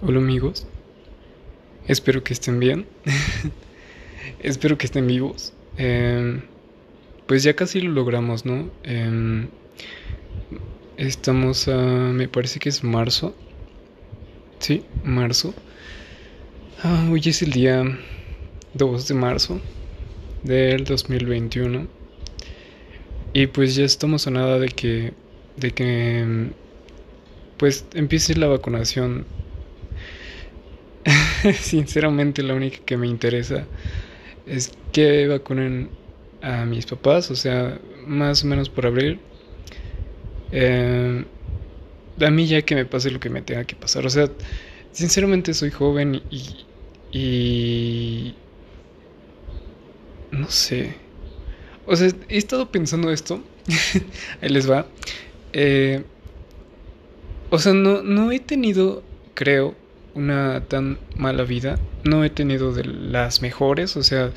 [0.00, 0.64] Hola amigos,
[1.88, 2.86] espero que estén bien,
[4.38, 5.52] espero que estén vivos.
[5.76, 6.42] Em,
[7.26, 8.70] pues ya casi lo logramos, ¿no?
[8.84, 9.48] Em,
[10.98, 11.76] estamos a,
[12.12, 13.34] me parece que es marzo,
[14.60, 15.52] sí, marzo.
[16.84, 17.82] Ah, hoy es el día
[18.74, 19.60] 2 de marzo
[20.44, 21.88] del 2021
[23.32, 25.12] y pues ya estamos a nada de que,
[25.56, 26.52] de que, em,
[27.56, 29.26] pues empiece la vacunación
[31.60, 33.64] Sinceramente la única que me interesa
[34.46, 35.90] es que vacunen
[36.42, 39.20] a mis papás, o sea, más o menos por abril.
[40.52, 41.24] Eh,
[42.20, 44.30] a mí ya que me pase lo que me tenga que pasar, o sea,
[44.92, 46.66] sinceramente soy joven y...
[47.12, 48.34] y
[50.30, 50.94] no sé.
[51.86, 53.42] O sea, he estado pensando esto.
[54.42, 54.86] Ahí les va.
[55.52, 56.04] Eh,
[57.50, 59.02] o sea, no, no he tenido,
[59.34, 59.74] creo,
[60.18, 61.78] una tan mala vida.
[62.04, 64.32] No he tenido de las mejores, o sea,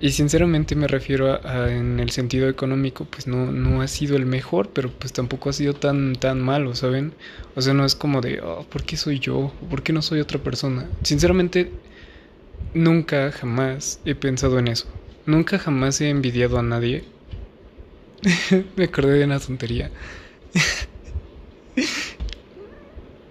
[0.00, 4.24] y sinceramente me refiero a, en el sentido económico, pues no, no ha sido el
[4.24, 7.12] mejor, pero pues tampoco ha sido tan, tan malo, ¿saben?
[7.54, 9.52] O sea, no es como de, oh, ¿por qué soy yo?
[9.68, 10.88] ¿Por qué no soy otra persona?
[11.02, 11.70] Sinceramente,
[12.72, 14.86] nunca, jamás he pensado en eso.
[15.26, 17.04] Nunca jamás he envidiado a nadie.
[18.76, 19.90] me acordé de una tontería.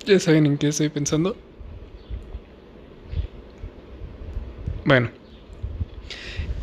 [0.06, 1.36] ¿Ya saben en qué estoy pensando?
[4.90, 5.12] Bueno.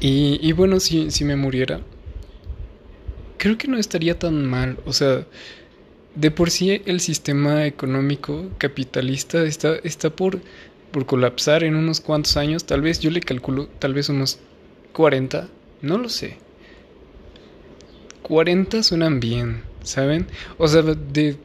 [0.00, 1.80] Y, bueno, si, si me muriera,
[3.38, 4.80] creo que no estaría tan mal.
[4.84, 5.24] O sea,
[6.16, 10.41] de por sí el sistema económico capitalista está, está por,
[10.91, 12.64] por colapsar en unos cuantos años.
[12.66, 14.41] Tal vez yo le calculo, tal vez unos
[14.92, 15.48] 40.
[15.82, 16.36] No lo sé.
[18.22, 20.27] 40 suenan bien, ¿saben?
[20.58, 21.36] O sea, de...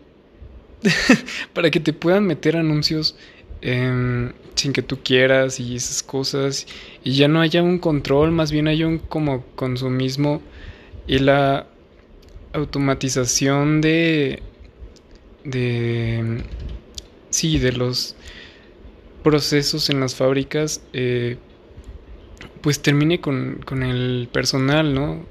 [1.53, 3.15] para que te puedan meter anuncios
[3.61, 6.67] Em, sin que tú quieras y esas cosas
[7.03, 10.41] y ya no haya un control, más bien hay un como consumismo
[11.07, 11.67] y la
[12.53, 14.43] automatización de
[15.43, 16.43] de
[17.29, 18.15] sí de los
[19.23, 21.37] procesos en las fábricas eh,
[22.61, 25.25] pues termine con, con el personal, ¿no?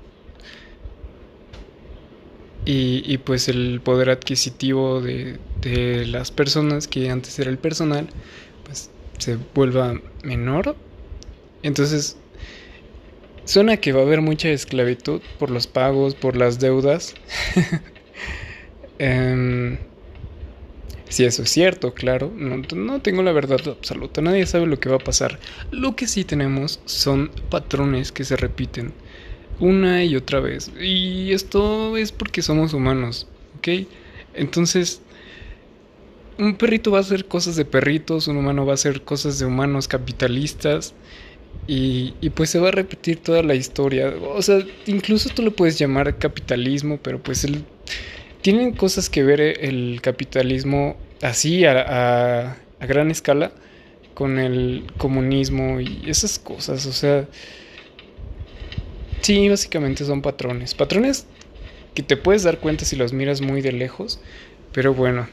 [2.65, 8.07] y, pues el poder adquisitivo de, de, las personas que antes era el personal
[9.21, 10.77] se vuelva menor.
[11.63, 12.17] Entonces
[13.45, 17.15] suena que va a haber mucha esclavitud por los pagos por las deudas.
[19.03, 19.79] Em,
[21.09, 22.31] si eso es cierto claro.
[22.37, 24.21] No, no tengo la verdad absoluta.
[24.21, 25.39] Nadie sabe lo que va a pasar.
[25.71, 28.93] Lo que sí tenemos son patrones que se repiten
[29.59, 30.71] una y otra vez.
[30.81, 33.27] Y esto es porque somos humanos,
[33.59, 33.87] ¿ok?
[34.35, 35.03] Entonces,
[36.41, 39.47] un perrito va a hacer cosas de perritos, un humano va a hacer cosas de
[39.47, 40.95] humanos capitalistas.
[41.67, 44.13] Y, y, pues se va a repetir toda la historia.
[44.35, 47.47] O sea, incluso tú lo puedes llamar capitalismo, pero pues
[48.41, 53.53] tienen cosas que ver el capitalismo así a, a gran escala
[54.15, 56.87] con el comunismo y esas cosas.
[56.87, 57.29] O sea,
[59.21, 60.75] Sí, básicamente son patrones.
[60.75, 61.27] Patrones
[61.95, 64.21] que te puedes dar cuenta si los miras muy de lejos.
[64.73, 65.29] Pero bueno,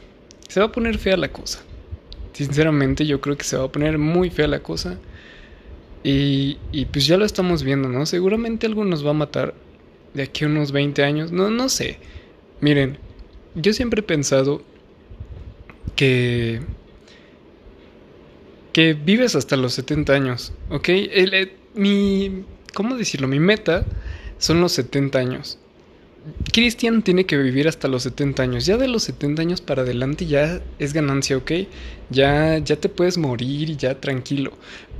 [0.48, 1.60] se va a poner fea la cosa.
[2.32, 4.98] Sinceramente yo creo que se va a poner muy fea la cosa.
[6.04, 8.06] Y, y pues ya lo estamos viendo, ¿no?
[8.06, 9.54] Seguramente algo nos va a matar
[10.14, 11.32] de aquí a unos 20 años.
[11.32, 11.98] No, no sé.
[12.60, 12.98] Miren,
[13.54, 14.62] yo siempre he pensado
[15.96, 16.60] que...
[18.72, 20.88] Que vives hasta los 70 años, ¿ok?
[20.90, 22.44] Eh, mi
[22.78, 23.26] ¿cómo decirlo?
[23.26, 23.84] Mi meta
[24.38, 25.58] son los 70 años.
[26.52, 28.66] Cristian tiene que vivir hasta los 70 años.
[28.66, 31.52] Ya de los 70 años para adelante ya es ganancia, ¿ok?
[32.10, 34.52] Ya, ya te puedes morir y ya tranquilo.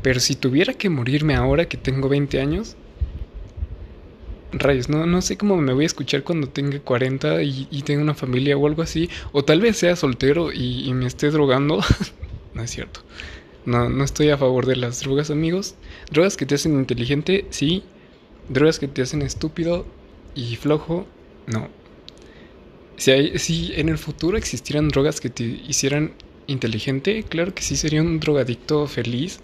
[0.03, 2.77] Pero si tuviera que morirme ahora que tengo 20 años,
[4.53, 8.03] rayos, no, no sé cómo me voy a escuchar cuando tenga 40 y, y tenga
[8.03, 9.09] una familia o algo así.
[9.33, 11.81] O tal vez sea soltero y, y me esté drogando.
[12.55, 13.01] no es cierto.
[13.67, 15.75] No, no estoy a favor de las drogas, amigos.
[16.11, 17.83] Drogas que te hacen inteligente, sí.
[18.49, 19.85] Drogas que te hacen estúpido
[20.35, 21.07] y flojo,
[21.49, 21.69] no.
[22.97, 26.13] Si, en el futuro existieran drogas que te hicieran
[26.47, 29.41] inteligente, claro que sí sería un drogadicto feliz.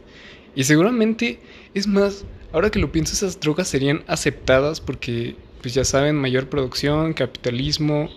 [0.54, 1.40] Y seguramente,
[1.72, 6.48] es más, ahora que lo pienso, esas drogas serían aceptadas porque, pues ya saben, mayor
[6.48, 8.10] producción, capitalismo,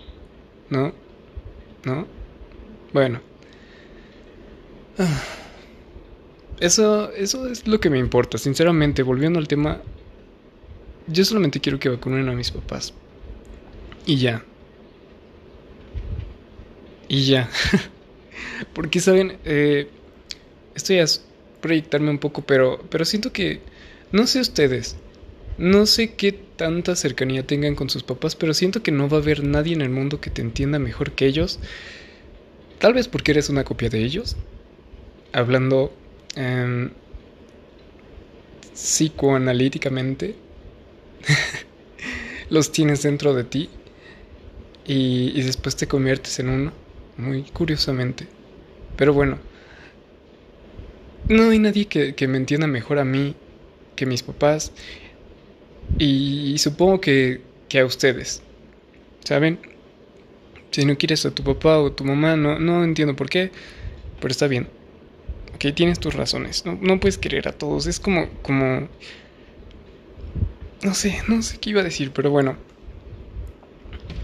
[0.70, 0.92] ¿no?
[1.84, 2.06] ¿No?
[2.92, 3.20] Bueno.
[4.98, 5.22] Ah.
[6.60, 8.36] Eso, eso es lo que me importa.
[8.36, 9.80] Sinceramente, volviendo al tema,
[11.06, 12.92] yo solamente quiero que vacunen a mis papás.
[14.08, 14.42] Y ya.
[17.08, 17.50] Y ya.
[18.72, 19.36] Porque, ¿saben?
[19.44, 19.86] Eh,
[20.74, 21.26] esto ya es
[21.60, 23.60] proyectarme un poco, pero, pero siento que,
[24.10, 24.96] no sé ustedes,
[25.58, 29.20] no sé qué tanta cercanía tengan con sus papás, pero siento que no va a
[29.20, 31.60] haber nadie en el mundo que te entienda mejor que ellos.
[32.78, 34.38] Tal vez porque eres una copia de ellos.
[35.34, 35.92] Hablando
[36.34, 36.88] eh,
[38.72, 40.34] psicoanalíticamente.
[42.50, 43.70] los tienes dentro de ti.
[44.88, 46.72] Y, y después te conviertes en uno.
[47.16, 48.26] Muy curiosamente.
[48.96, 49.38] Pero bueno.
[51.28, 53.36] No hay nadie que, que me entienda mejor a mí
[53.94, 54.72] que mis papás.
[55.98, 58.42] Y, supongo que, que, a ustedes.
[59.24, 59.58] ¿Saben?
[60.70, 63.50] Si no quieres a tu papá o tu mamá, no, no entiendo por qué.
[64.20, 64.68] Pero está bien.
[65.54, 66.64] Ok, tienes tus razones.
[66.64, 67.86] No, no puedes querer a todos.
[67.86, 68.28] Es como.
[68.42, 68.88] como.
[70.82, 72.56] No sé, no sé qué iba a decir, pero bueno.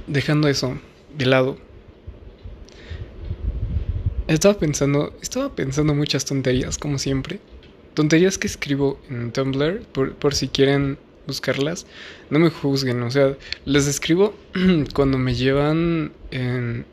[0.06, 0.79] Dejando eso
[1.17, 1.59] de lado.
[4.27, 5.15] Estaba pensando.
[5.23, 7.41] Estaba pensando muchas tonterías, como siempre.
[7.95, 9.83] Tonterías que escribo en Tumblr.
[9.93, 11.87] Por, por si quieren buscarlas.
[12.31, 14.35] No me juzguen, o sea, les escribo
[14.95, 16.85] cuando me llevan en...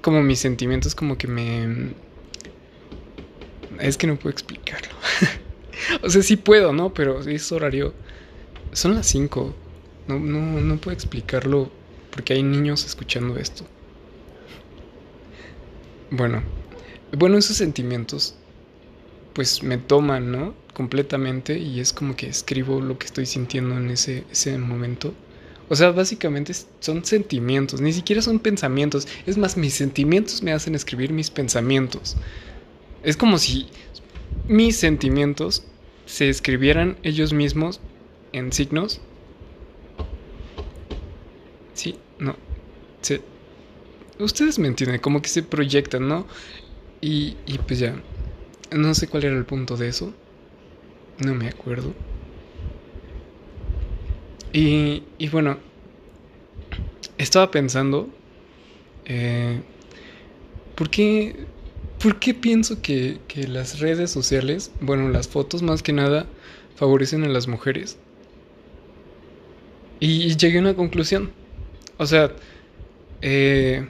[0.00, 1.92] como mis sentimientos como que me...
[3.80, 4.92] Es que no puedo explicarlo.
[6.02, 6.92] o sea, sí puedo, ¿no?
[6.92, 7.94] Pero es horario...
[8.72, 9.54] Son las 5.
[10.08, 11.70] No, no, no puedo explicarlo
[12.10, 13.64] porque hay niños escuchando esto.
[16.10, 16.42] Bueno,
[17.16, 18.34] bueno, esos sentimientos
[19.34, 20.54] pues me toman, ¿no?
[20.74, 25.14] Completamente y es como que escribo lo que estoy sintiendo en ese, ese momento.
[25.68, 29.06] O sea, básicamente son sentimientos, ni siquiera son pensamientos.
[29.26, 32.16] Es más, mis sentimientos me hacen escribir mis pensamientos.
[33.02, 33.68] Es como si
[34.48, 35.62] mis sentimientos
[36.06, 37.80] se escribieran ellos mismos
[38.32, 39.00] en signos.
[41.78, 42.36] Sí, no.
[43.02, 43.22] Se,
[44.18, 46.26] ustedes me entienden, como que se proyectan, ¿no?
[47.00, 48.02] Y, y pues ya.
[48.72, 50.14] No sé cuál era el punto de eso.
[51.18, 51.94] No me acuerdo.
[54.52, 55.58] Y, y bueno,
[57.18, 58.08] estaba pensando,
[59.06, 59.62] eh,
[60.74, 61.48] ¿por, qué,
[61.98, 66.32] ¿por qué pienso que, que las redes sociales, bueno, las fotos más que nada,
[66.74, 68.00] favorecen a las mujeres?
[70.00, 71.34] Y llegué a una conclusión.
[71.98, 72.32] O sea,
[73.22, 73.86] eh,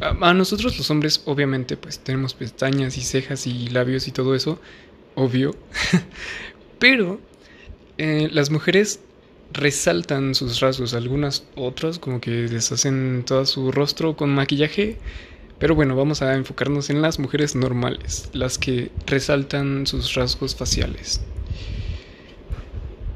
[0.00, 4.60] a, nosotros los hombres, obviamente, pues tenemos pestañas y cejas y labios y todo eso,
[5.14, 5.54] obvio.
[6.78, 7.20] Pero
[7.98, 9.00] eh, las mujeres
[9.52, 14.98] resaltan sus rasgos, algunas otras como que deshacen todo su rostro con maquillaje.
[15.58, 21.22] Pero bueno, vamos a enfocarnos en las mujeres normales, las que resaltan sus rasgos faciales.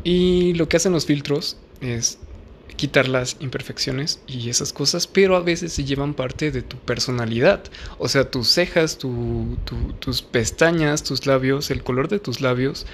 [0.05, 2.19] Y lo que hacen los filtros es
[2.81, 7.63] quitar las imperfecciones y esas cosas, pero a veces se llevan parte de tu personalidad.
[7.99, 12.87] O sea, tus cejas, tus pestañas, tus labios, el color de tus labios,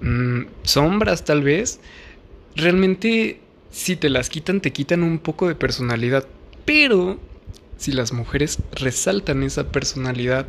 [0.00, 1.78] mm, sombras tal vez.
[2.56, 3.38] Realmente,
[3.70, 6.26] si te las quitan, te quitan un poco de personalidad.
[6.64, 7.20] Pero,
[7.76, 10.48] si las mujeres resaltan esa personalidad,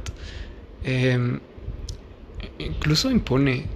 [0.83, 1.39] em,
[2.57, 3.67] incluso impone.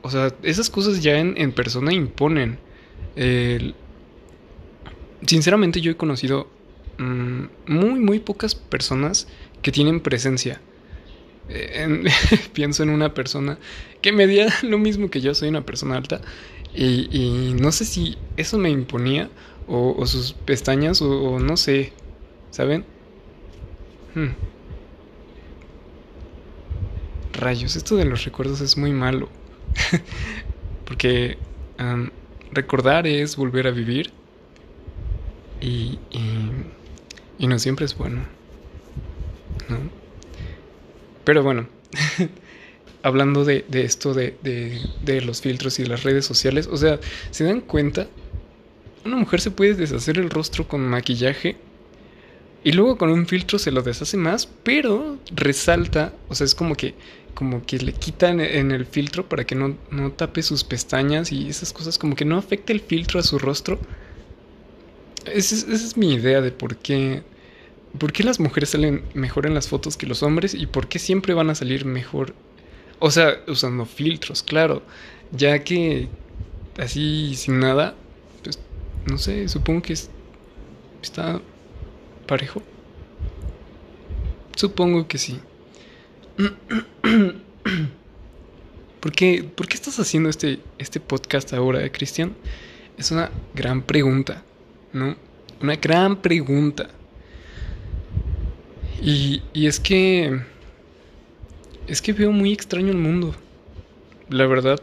[0.00, 2.58] O sea, esas cosas ya en, persona imponen.
[5.26, 6.48] Sinceramente yo he conocido
[6.98, 9.28] mm, muy, muy pocas personas
[9.62, 10.60] que tienen presencia.
[11.48, 12.04] Eh,
[12.52, 13.58] pienso en una persona
[14.00, 16.20] que medía lo mismo que yo, soy una persona alta,
[16.72, 19.28] y, no sé si eso me imponía,
[19.66, 21.92] o, sus pestañas, o, no sé,
[22.50, 22.84] ¿saben?
[24.14, 24.28] Hmm.
[27.32, 29.28] Rayos, esto de los recuerdos es muy malo,
[30.84, 31.38] porque
[32.52, 34.12] recordar es volver a vivir
[35.60, 35.98] y,
[37.38, 38.22] y, no siempre es bueno.
[39.68, 39.78] ¿no?
[41.24, 41.68] Pero bueno,
[43.02, 46.98] hablando de, de esto de, de, de, los filtros y las redes sociales, o sea,
[47.30, 48.08] ¿se dan cuenta?
[49.04, 51.56] Una mujer se puede deshacer el rostro con maquillaje
[52.62, 56.74] y luego con un filtro se lo deshace más, pero resalta, o sea, es como
[56.74, 56.94] que
[57.34, 61.48] como que le quitan en el filtro para que no, no tape sus pestañas y
[61.48, 63.78] esas cosas, como que no afecte el filtro a su rostro
[65.26, 67.22] esa es, mi idea de por qué,
[67.98, 70.98] por qué las mujeres salen mejor en las fotos que los hombres y por qué
[70.98, 72.34] siempre van a salir mejor.
[72.98, 74.82] O sea, usando filtros, claro.
[75.32, 76.08] Ya que
[76.78, 77.94] así sin nada,
[78.42, 78.58] pues
[79.06, 79.94] no sé, supongo que
[81.02, 81.40] está
[82.26, 82.62] parejo.
[84.56, 85.40] Supongo que sí.
[89.00, 92.34] ¿Por qué, ¿Por qué estás haciendo este, este podcast ahora, Cristian?
[92.98, 94.44] Es una gran pregunta.
[94.92, 95.16] ¿No?
[95.60, 96.88] Una gran pregunta.
[99.02, 100.40] Y, y es que
[101.90, 103.34] es que veo muy extraño el mundo.
[104.28, 104.80] La verdad,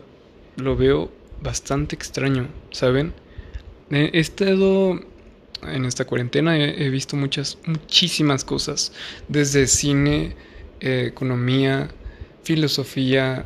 [0.57, 1.09] lo veo
[1.41, 3.13] bastante extraño, ¿saben?
[3.89, 4.99] He estado
[5.61, 8.91] en esta cuarentena, he, visto muchas, muchísimas cosas,
[9.29, 10.35] desde cine,
[10.81, 11.89] eh, economía,
[12.43, 13.45] filosofía,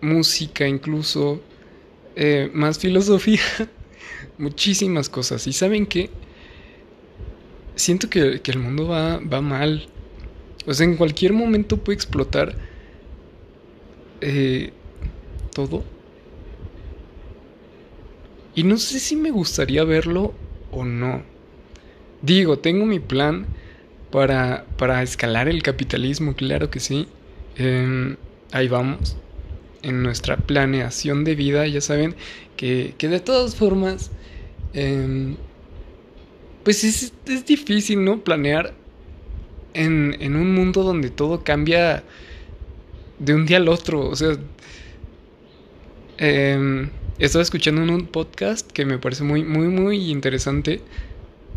[0.00, 1.42] música incluso,
[2.16, 3.42] eh, más filosofía,
[4.38, 5.46] muchísimas cosas.
[5.46, 6.10] Y saben qué?
[7.74, 9.88] Siento que, el mundo va, va mal.
[10.66, 12.54] O sea, en cualquier momento puede explotar
[14.20, 14.72] eh,
[15.54, 15.84] todo.
[18.54, 20.34] Y no sé si me gustaría verlo
[20.72, 21.22] o no.
[22.22, 23.46] Digo, tengo mi plan
[24.10, 27.06] para, para escalar el capitalismo, claro que sí.
[27.56, 28.16] Em,
[28.50, 29.16] ahí vamos.
[29.82, 32.14] En nuestra planeación de vida, ya saben
[32.56, 34.10] que, que de todas formas,
[34.72, 35.36] em,
[36.64, 38.24] pues es, es, difícil, ¿no?
[38.24, 38.74] Planear
[39.74, 42.02] en, en un mundo donde todo cambia
[43.18, 44.08] de un día al otro.
[44.08, 44.36] O sea,
[46.18, 50.80] eh, estaba escuchando un podcast que me parece muy, muy, muy interesante.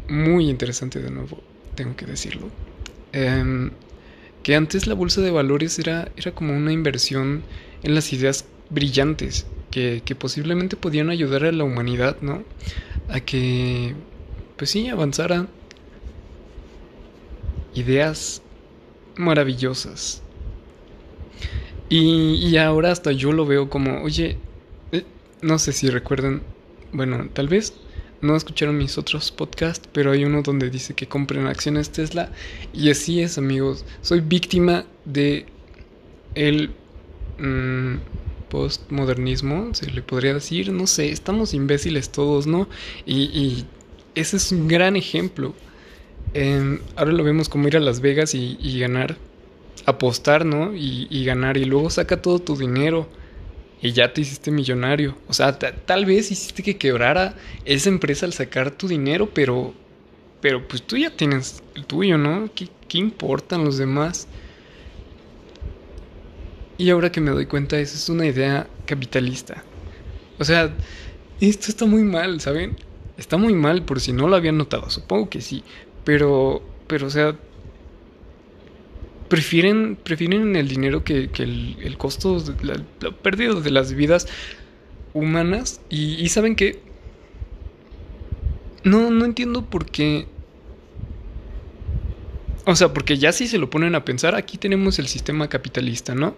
[0.09, 1.39] Muy interesante de nuevo,
[1.75, 2.49] tengo que decirlo.
[3.13, 3.71] Em,
[4.43, 7.43] que antes la bolsa de valores era, era como una inversión
[7.83, 12.43] en las ideas brillantes que, que posiblemente podían ayudar a la humanidad, ¿no?
[13.09, 13.95] A que,
[14.57, 15.47] pues sí, avanzara
[17.73, 18.41] ideas
[19.15, 20.21] maravillosas.
[21.89, 24.37] Y, y ahora hasta yo lo veo como, oye,
[24.91, 25.03] eh,
[25.41, 26.41] no sé si recuerdan,
[26.93, 27.73] bueno, tal vez
[28.21, 32.31] no escucharon mis otros podcasts, pero hay uno donde dice que compren acciones Tesla.
[32.73, 33.83] Y así es, amigos.
[34.01, 35.47] Soy víctima de
[36.35, 36.71] el
[37.41, 37.95] mm,
[38.49, 40.71] postmodernismo, se le podría decir.
[40.71, 42.67] No sé, estamos imbéciles todos, ¿no?
[43.05, 43.65] Y,
[44.13, 45.53] ese es un gran ejemplo.
[46.33, 49.17] Em, ahora lo vemos como ir a Las Vegas y, ganar,
[49.85, 50.73] apostar, ¿no?
[50.75, 53.07] y ganar, y luego saca todo tu dinero
[53.81, 55.17] y ya te hiciste millonario.
[55.27, 59.73] O sea, tal vez hiciste que quebrara esa empresa al sacar tu dinero, pero,
[60.39, 62.49] pero pues tú ya tienes el tuyo, ¿no?
[62.53, 64.27] ¿Qué, qué importan los demás?
[66.81, 69.63] Y ahora que me doy cuenta, esa es una idea capitalista.
[70.39, 70.73] O sea,
[71.39, 72.75] esto está muy mal, ¿saben?
[73.17, 75.63] Está muy mal por si no lo habían notado, supongo que sí.
[76.03, 77.35] Pero, pero, o sea,
[79.27, 84.27] prefieren, prefieren el dinero que, el, costo, la, pérdida de las vidas
[85.13, 85.81] humanas.
[85.87, 86.79] Y, saben que...
[88.83, 90.25] No, no entiendo por qué...
[92.65, 96.15] O sea, porque ya si se lo ponen a pensar, aquí tenemos el sistema capitalista,
[96.15, 96.35] ¿no?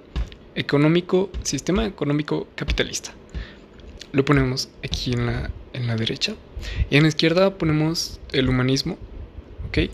[0.55, 3.13] Económico, sistema económico capitalista.
[4.11, 6.35] Lo ponemos aquí en la, en la derecha.
[6.89, 8.97] Y en la izquierda ponemos el humanismo,
[9.67, 9.89] ¿ok?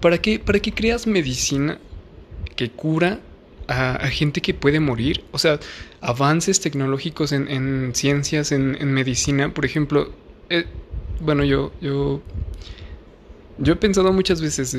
[0.00, 1.78] ¿Para qué, para creas medicina
[2.56, 3.20] que cura
[3.68, 5.24] a, gente que puede morir?
[5.30, 5.60] O sea,
[6.00, 10.12] avances tecnológicos en, ciencias, en, medicina, por ejemplo,
[10.48, 10.64] eh,
[11.20, 12.22] bueno, yo, yo,
[13.58, 14.76] yo he pensado muchas veces,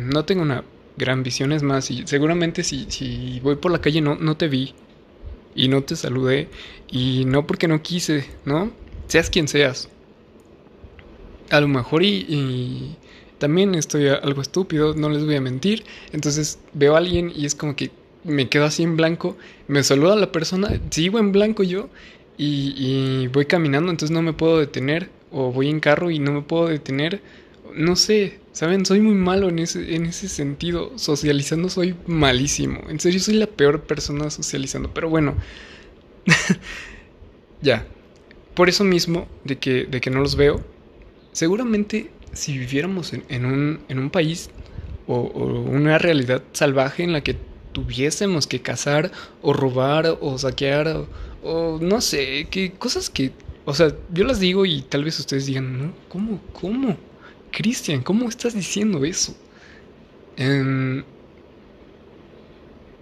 [0.00, 0.62] no tengo una
[1.00, 4.48] gran visión, es más, y seguramente si, si voy por la calle no, no te
[4.48, 4.74] vi
[5.54, 6.48] y no te saludé
[6.90, 8.70] y no porque no quise, ¿no?
[9.08, 9.88] Seas quien seas.
[11.50, 12.96] A lo mejor y
[13.40, 15.84] también estoy algo estúpido, no les voy a mentir.
[16.12, 17.90] Entonces veo a alguien y es como que
[18.22, 21.88] me quedo así en blanco, me saluda la persona, sigo en blanco yo
[22.36, 25.10] y, voy caminando, entonces no me puedo detener.
[25.32, 27.22] O voy en carro y no me puedo detener.
[27.74, 28.84] No sé, ¿saben?
[28.86, 30.92] Soy muy malo en ese, en ese sentido.
[30.96, 32.80] Socializando soy malísimo.
[32.88, 34.92] En serio, soy la peor persona socializando.
[34.92, 35.34] Pero bueno,
[37.62, 37.86] ya.
[38.54, 40.62] Por eso mismo, de que, de que no los veo,
[41.32, 44.50] seguramente si viviéramos en, un, en un, país
[45.06, 47.36] o, una realidad salvaje en la que
[47.72, 49.10] tuviésemos que cazar
[49.42, 51.06] o robar o saquear
[51.42, 53.32] o, no sé, que cosas que,
[53.64, 55.92] o sea, yo las digo y tal vez ustedes digan, ¿no?
[56.08, 56.40] ¿Cómo?
[56.52, 56.96] ¿Cómo?
[57.50, 59.36] Cristian, ¿cómo estás diciendo eso?
[60.36, 61.02] Em,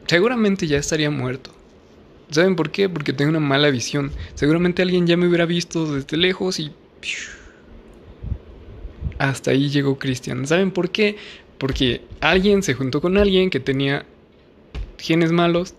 [0.06, 1.52] seguramente ya estaría muerto.
[2.30, 2.88] ¿Saben por qué?
[2.88, 4.12] Porque tengo una mala visión.
[4.34, 6.72] Seguramente alguien ya me hubiera visto desde lejos y...
[9.18, 10.46] Hasta ahí llegó Cristian.
[10.46, 11.16] ¿Saben por qué?
[11.58, 14.04] Porque alguien se juntó con alguien que tenía
[14.98, 15.74] genes malos.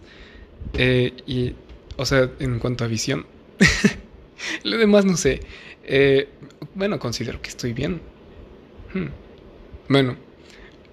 [0.74, 1.54] Eh, y,
[1.98, 3.26] o sea, en cuanto a visión.
[4.64, 5.42] Lo demás no sé.
[5.84, 6.28] Eh,
[6.76, 8.02] bueno, considero que estoy bien.
[8.94, 9.08] Hmm.
[9.88, 10.16] Bueno.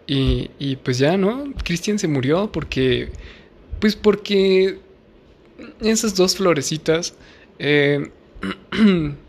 [0.08, 1.52] Y, pues ya, ¿no?
[1.64, 3.10] Cristian se murió porque...
[3.80, 4.78] Pues porque...
[5.80, 7.14] Esas dos florecitas...
[7.58, 8.10] Eh,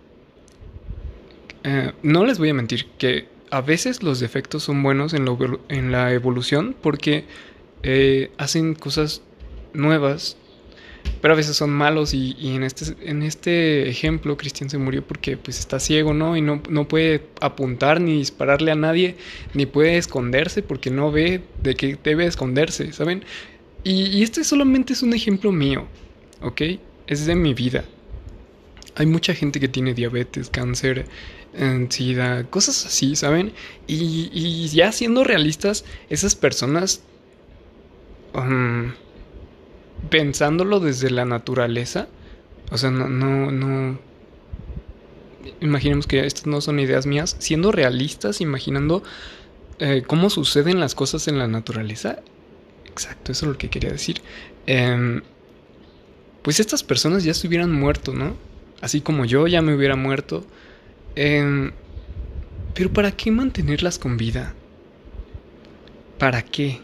[1.69, 5.27] Eh, no les voy a mentir que a veces los defectos son buenos en,
[5.67, 7.25] en la evolución porque
[7.83, 9.21] eh, hacen cosas
[9.73, 10.37] nuevas,
[11.21, 15.37] pero a veces son malos y, en, este, en este ejemplo Cristian se murió porque
[15.37, 16.37] pues está ciego, ¿no?
[16.37, 19.15] Y no, no puede apuntar ni dispararle a nadie,
[19.53, 23.23] ni puede esconderse porque no ve de qué debe esconderse, ¿saben?
[23.83, 25.87] Y, y este solamente es un ejemplo mío,
[26.41, 26.61] ¿ok?
[27.07, 27.85] Es de mi vida.
[28.95, 31.05] Hay mucha gente que tiene diabetes, cáncer,
[31.89, 33.53] SIDA, cosas así, ¿saben?
[33.87, 37.01] Y, y ya siendo realistas, esas personas
[38.33, 38.91] um,
[40.09, 42.07] pensándolo desde la naturaleza,
[42.71, 43.99] o sea, no, no, no,
[45.61, 49.03] imaginemos que estas no son ideas mías, siendo realistas, imaginando
[49.79, 52.19] eh, cómo suceden las cosas en la naturaleza,
[52.85, 54.21] exacto, eso es lo que quería decir,
[54.65, 55.21] em,
[56.41, 58.35] pues estas personas ya se hubieran muerto, ¿no?
[58.81, 60.45] Así como yo ya me hubiera muerto.
[61.15, 61.71] Em,
[62.73, 64.53] pero ¿para qué mantenerlas con vida?
[66.17, 66.79] ¿Para qué?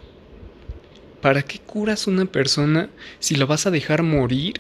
[1.24, 2.90] ¿Para qué curas una persona
[3.20, 4.60] si lo vas a dejar morir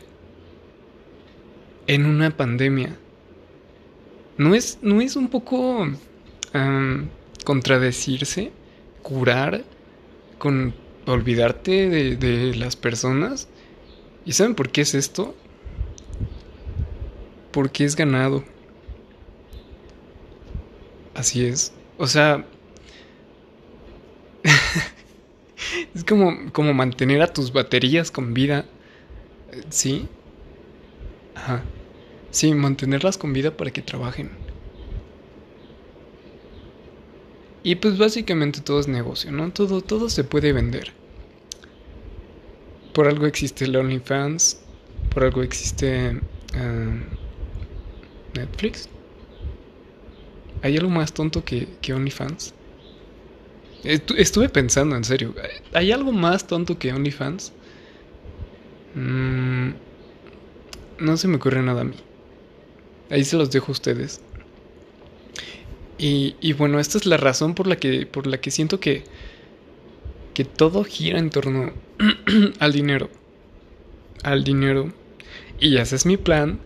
[1.87, 2.95] en una pandemia?
[4.37, 5.85] ¿No es, no es un poco
[7.43, 8.53] contradecirse?
[9.01, 9.65] ¿Curar?
[10.37, 10.73] ¿Con
[11.05, 13.49] olvidarte de, de las personas?
[14.25, 15.35] ¿Y saben por qué es esto?
[17.51, 18.45] Porque es ganado.
[21.13, 21.73] Así es.
[21.97, 22.45] O sea,
[25.95, 28.65] Es como, como mantener a tus baterías con vida.
[29.69, 30.07] ¿Sí?
[31.35, 31.63] Ajá.
[32.31, 34.31] Sí, mantenerlas con vida para que trabajen.
[37.63, 39.51] Y pues básicamente todo es negocio, ¿no?
[39.51, 40.93] Todo, todo se puede vender.
[42.93, 44.59] Por algo existe el OnlyFans.
[45.13, 46.19] Por algo existe
[46.55, 47.03] eh,
[48.33, 48.89] Netflix.
[50.61, 52.53] ¿Hay algo más tonto que, que OnlyFans?
[53.83, 55.35] Estuve pensando, en serio.
[55.73, 57.51] ¿Hay algo más tonto que OnlyFans?
[58.95, 59.71] Mm,
[60.99, 61.95] no se me ocurre nada a mí.
[63.09, 64.21] Ahí se los dejo a ustedes.
[65.97, 69.05] Y, bueno, esta es la razón por la que, por la que siento que,
[70.33, 71.71] que todo gira en torno
[72.59, 73.09] al dinero.
[74.23, 74.91] Al dinero.
[75.59, 76.59] Y ese es mi plan.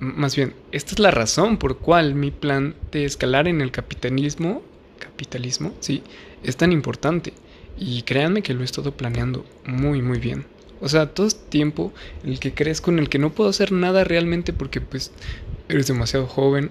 [0.00, 4.62] Más bien, esta es la razón por cual mi plan de escalar en el capitalismo
[4.98, 6.02] capitalismo, sí,
[6.42, 7.32] es tan importante.
[7.78, 10.46] Y créanme que lo he estado planeando muy, muy bien.
[10.80, 11.92] O sea, todo este tiempo
[12.24, 15.12] el que crezco, en el que no puedo hacer nada realmente porque pues
[15.68, 16.70] eres demasiado joven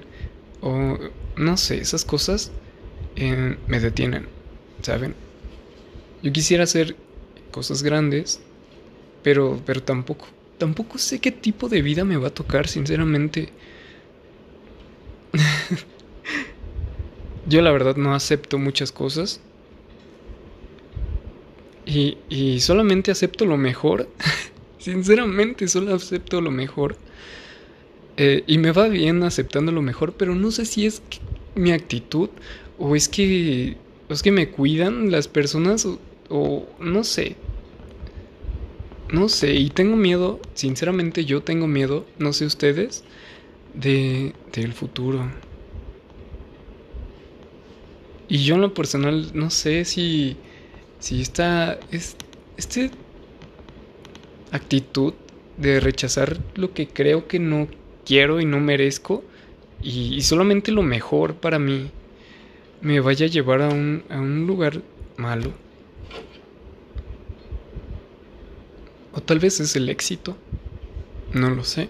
[0.62, 0.98] o
[1.36, 2.52] no sé, esas cosas
[3.16, 4.28] eh, me detienen,
[4.82, 5.14] ¿saben?
[6.24, 6.96] Yo quisiera hacer
[7.52, 8.40] cosas grandes,
[9.24, 13.50] pero, pero tampoco, tampoco sé qué tipo de vida me va a tocar, sinceramente.
[17.48, 19.40] Yo la verdad no acepto muchas cosas.
[21.86, 24.10] Y, y solamente acepto lo mejor.
[24.80, 26.98] Sinceramente, solo acepto lo mejor.
[28.18, 31.02] Eh, y me va bien aceptando lo mejor, pero no sé si es
[31.56, 32.30] mi actitud
[32.78, 33.78] o es que,
[34.10, 37.36] es que me cuidan las personas o, o no sé.
[39.12, 43.06] No sé, y tengo miedo, sinceramente yo tengo miedo, no sé ustedes,
[43.74, 45.30] de del futuro.
[48.30, 50.36] Y yo en lo personal no sé si,
[51.00, 52.16] si esta, es,
[52.58, 52.92] este
[54.52, 55.14] actitud
[55.58, 57.68] de rechazar lo que creo que no
[58.06, 59.24] quiero y no merezco
[59.82, 61.92] y, solamente lo mejor para mí
[62.82, 64.82] me vaya a llevar a un, a un lugar
[65.18, 65.52] malo.
[69.14, 70.36] O tal vez es el éxito.
[71.34, 71.90] No lo sé.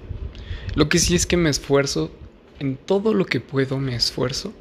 [0.76, 2.12] Lo que sí es que me esfuerzo
[2.60, 4.54] en todo lo que puedo, me esfuerzo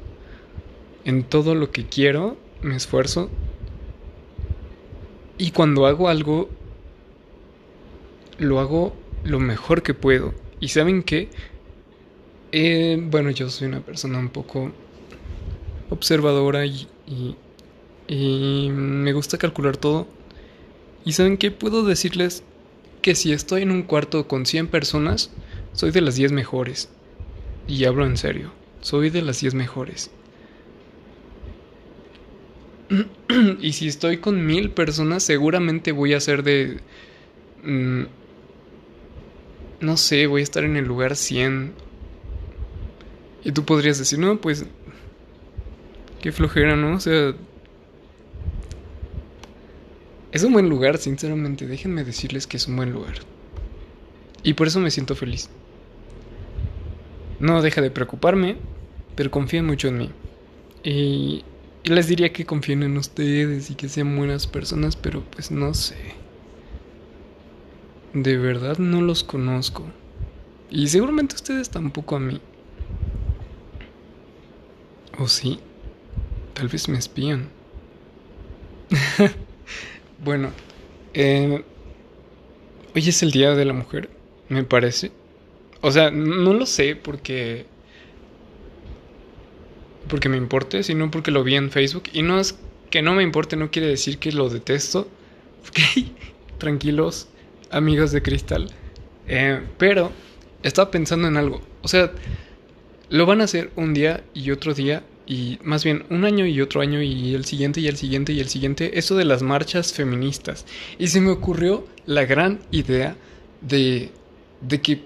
[1.07, 3.29] en todo lo que quiero, me esfuerzo.
[5.37, 6.49] Y cuando hago algo,
[8.37, 8.93] lo hago
[9.23, 10.33] lo mejor que puedo.
[10.59, 11.29] Y saben qué?
[12.51, 14.73] Eh, bueno, yo soy una persona un poco
[15.89, 16.89] observadora y,
[18.09, 20.07] y, me gusta calcular todo.
[21.05, 21.51] Y saben qué?
[21.51, 22.43] Puedo decirles
[23.01, 25.31] que si estoy en un cuarto con 100 personas,
[25.71, 26.89] soy de las 10 mejores.
[27.65, 30.11] Y hablo en serio, soy de las 10 mejores.
[33.61, 36.79] y si estoy con mil personas, seguramente voy a ser de...
[37.63, 38.03] Mm,
[39.79, 41.73] no sé, voy a estar en el lugar 100.
[43.43, 44.65] Y tú podrías decir, no, pues...
[46.21, 46.95] Qué flojera, ¿no?
[46.95, 47.33] O sea...
[50.31, 51.67] Es un buen lugar, sinceramente.
[51.67, 53.15] Déjenme decirles que es un buen lugar.
[54.43, 55.49] Y por eso me siento feliz.
[57.39, 58.57] No deja de preocuparme,
[59.15, 60.11] pero confía mucho en mí.
[60.83, 61.43] Y
[61.87, 65.95] Les diría que confíen en ustedes y que sean buenas personas, pero pues no sé.
[68.13, 69.85] De verdad no los conozco.
[70.69, 72.41] Y seguramente ustedes tampoco a mí.
[75.17, 75.59] ¿O sí?
[76.53, 77.49] Tal vez me espían.
[80.23, 80.51] bueno,
[81.13, 81.63] eh,
[82.95, 84.09] hoy es el Día de la Mujer,
[84.49, 85.11] me parece.
[85.81, 87.65] O sea, no lo sé porque...
[90.07, 92.03] Porque me importe, sino porque lo vi en Facebook.
[92.13, 92.57] Y no es
[92.89, 95.07] que no me importe, no quiere decir que lo detesto.
[95.67, 95.79] Ok,
[96.59, 97.27] tranquilos,
[97.71, 98.69] amigos de cristal.
[99.27, 100.13] Eh, pero
[100.63, 101.61] estaba pensando en algo.
[101.81, 102.13] O sea,
[103.09, 106.61] lo van a hacer un día y otro día y más bien un año y
[106.61, 109.93] otro año y el siguiente y el siguiente y el siguiente, eso de las marchas
[109.93, 110.65] feministas.
[110.97, 113.17] Y se me ocurrió la gran idea
[113.61, 114.09] de,
[114.61, 115.01] de que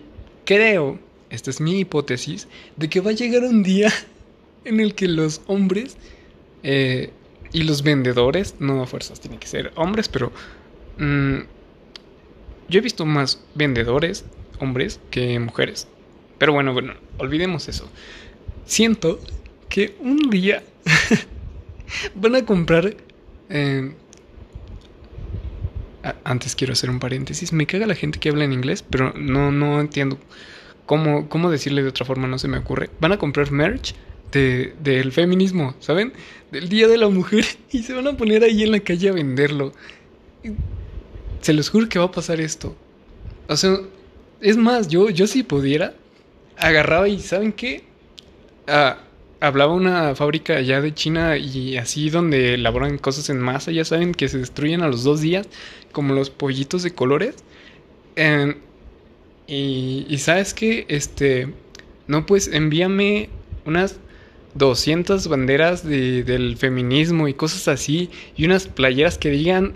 [0.46, 3.92] creo, esta es mi hipótesis, de que va a llegar un día
[4.66, 5.98] en el que los hombres
[6.64, 7.12] eh,
[7.54, 10.32] y los vendedores, no a fuerzas tienen que ser hombres, pero
[10.98, 11.40] mm,
[12.70, 14.26] yo he visto más vendedores,
[14.60, 15.88] hombres, que mujeres.
[16.38, 17.90] Pero bueno, bueno, olvidemos eso.
[18.66, 19.20] Siento
[19.70, 20.64] que un día
[22.16, 22.96] van a comprar...
[23.50, 23.94] Eh,
[26.24, 27.54] antes quiero hacer un paréntesis.
[27.54, 30.18] Me caga la gente que habla en inglés, pero no, no entiendo
[30.86, 32.90] cómo, cómo decirle de otra forma, no se me ocurre.
[33.00, 33.94] Van a comprar merch
[34.32, 36.14] de, del feminismo, ¿saben?
[36.52, 39.14] Del Día de la Mujer y se van a poner ahí en la calle a
[39.14, 39.74] venderlo.
[41.42, 42.76] Se los juro que va a pasar esto.
[43.48, 43.78] O sea,
[44.40, 45.94] es más, yo, yo si pudiera,
[46.58, 47.84] agarraba y ¿saben qué?
[48.68, 49.00] Ah,
[49.42, 54.14] hablaba una fábrica allá de China y así donde elaboran cosas en masa, ya saben
[54.14, 55.48] que se destruyen a los dos días,
[55.92, 57.36] como los pollitos de colores.
[58.16, 58.56] Em,
[59.48, 61.54] y, sabes que, este,
[62.08, 63.30] no, pues envíame
[63.66, 64.00] unas
[64.56, 69.74] 200 banderas del feminismo y cosas así, y unas playeras que digan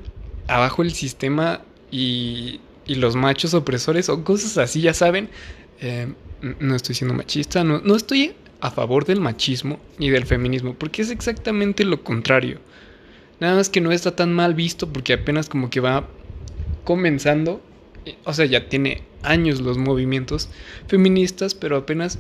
[0.47, 1.61] abajo el sistema
[1.91, 5.29] y, y los machos opresores o cosas así, ya saben.
[5.79, 6.15] Em,
[6.59, 11.01] no estoy siendo machista, no, no estoy a favor del machismo y del feminismo, porque
[11.01, 12.59] es exactamente lo contrario.
[13.39, 16.07] Nada más que no está tan mal visto porque apenas como que va
[16.83, 17.61] comenzando,
[18.23, 20.49] o sea, ya tiene años los movimientos
[20.88, 22.19] feministas, pero apenas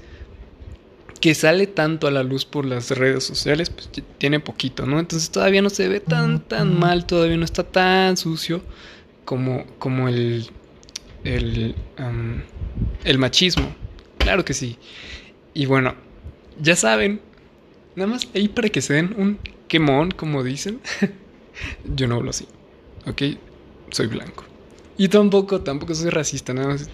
[1.19, 4.99] que sale tanto a la luz por las redes sociales, pues tiene poquito, ¿no?
[4.99, 8.61] Entonces todavía no se ve tan, tan mal, todavía no está tan sucio
[9.23, 10.49] como, como el,
[11.23, 11.75] el,
[13.17, 13.75] machismo.
[14.17, 14.77] Claro que sí.
[15.53, 15.95] Y bueno,
[16.61, 17.21] ya saben,
[17.95, 20.79] nada más ahí para que se den un quemón, como dicen.
[21.95, 22.47] Yo no hablo así,
[23.07, 23.21] ¿ok?
[23.89, 24.43] Soy blanco.
[24.97, 26.89] Y tampoco, tampoco soy racista, nada más.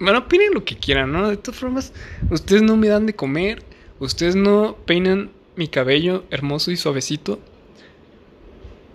[0.00, 1.28] Bueno, opinen lo que quieran, ¿no?
[1.28, 1.92] De todas formas,
[2.30, 3.62] ustedes no me dan de comer,
[3.98, 7.40] ustedes no peinan mi cabello hermoso y suavecito.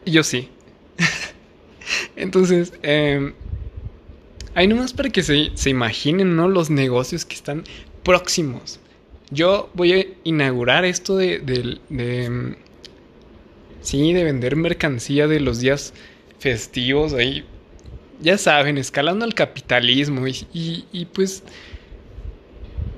[0.05, 0.49] Y yo sí.
[2.15, 3.33] Entonces, eh,
[4.55, 6.47] ahí nomás para que se, se imaginen, ¿no?
[6.47, 7.63] Los negocios que están
[8.03, 8.79] próximos.
[9.31, 12.55] Yo voy a inaugurar esto de, de, mm,
[13.81, 15.93] sí, de vender mercancía de los días
[16.39, 17.43] festivos ahí.
[18.23, 21.43] Ya saben, escalando al capitalismo y, pues,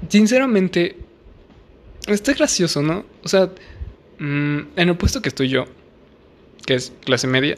[0.07, 0.97] sinceramente,
[2.05, 3.05] está gracioso, ¿no?
[3.23, 3.49] O sea,
[4.19, 5.65] mm, en el puesto que estoy yo,
[6.67, 7.57] que es clase media,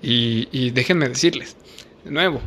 [0.00, 1.54] y, y déjenme decirles,
[2.02, 2.40] de nuevo,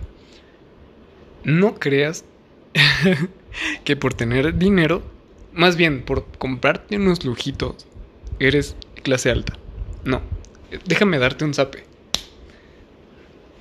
[1.43, 2.25] no creas
[3.83, 5.03] que por tener dinero,
[5.53, 7.85] más bien por comprarte unos lujitos,
[8.39, 9.53] eres clase alta.
[10.03, 10.23] No,
[10.87, 11.86] déjame darte un zape.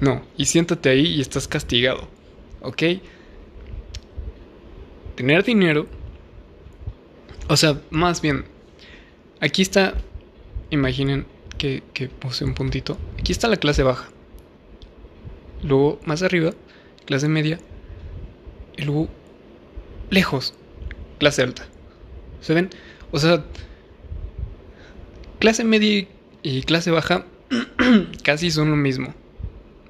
[0.01, 2.09] No, y siéntate ahí y estás castigado.
[2.61, 2.83] ¿Ok?
[5.15, 5.87] Tener dinero.
[7.49, 8.45] O sea, más bien,
[9.41, 9.95] aquí está,
[10.71, 11.27] imaginen
[11.59, 12.99] que, que puse un puntito.
[13.19, 14.09] Aquí está la clase baja.
[15.63, 16.53] Luego, más arriba,
[17.07, 17.59] clase media.
[18.77, 19.09] Y luego
[20.11, 20.55] lejos,
[21.19, 21.67] clase alta.
[22.41, 22.71] ¿Se ven?
[23.11, 23.45] O sea,
[25.39, 26.07] clase media
[26.43, 27.25] y clase baja
[28.23, 29.15] casi son lo mismo.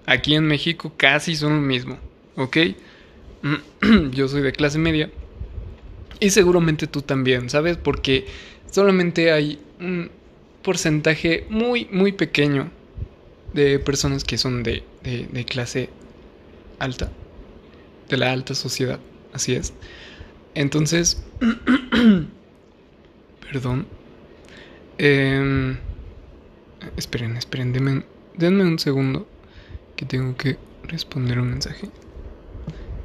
[0.06, 1.98] Aquí en México casi son lo mismo,
[2.36, 2.58] ¿ok?
[4.12, 5.10] Yo soy de clase media.
[6.20, 7.76] Y seguramente tú también, ¿sabes?
[7.76, 8.26] Porque
[8.70, 10.10] solamente hay un
[10.62, 12.70] porcentaje muy, muy pequeño
[13.52, 15.90] de personas que son de, de, clase
[16.78, 17.10] alta.
[18.08, 19.00] De la alta sociedad,
[19.32, 19.72] así es.
[20.54, 21.22] Entonces,
[23.50, 23.86] perdón.
[24.98, 25.76] Eh,
[26.96, 27.72] esperen, esperen,
[28.36, 29.26] denme, un segundo
[29.96, 31.90] que tengo que responder un mensaje.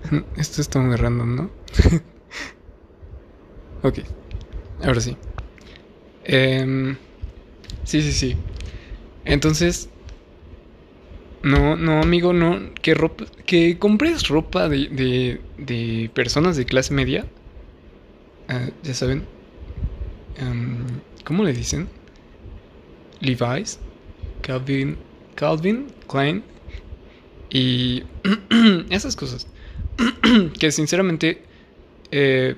[0.37, 1.49] Esto está muy random, ¿no?
[3.83, 3.99] ok,
[4.83, 5.17] ahora sí.
[6.23, 6.97] Em,
[7.83, 8.37] sí, sí, sí.
[9.25, 9.89] Entonces,
[11.43, 12.73] no, no, amigo, no.
[12.81, 17.25] Que ropa, que compres ropa de, de, de personas de clase media.
[18.47, 19.25] Ah, ya saben.
[20.35, 20.85] Em,
[21.23, 21.89] ¿Cómo le dicen?
[23.21, 23.79] Levi's,
[24.41, 24.97] Calvin,
[25.35, 26.43] Calvin Klein
[27.51, 28.03] y
[28.89, 29.47] esas cosas.
[30.59, 31.43] que sinceramente,
[32.11, 32.55] eh,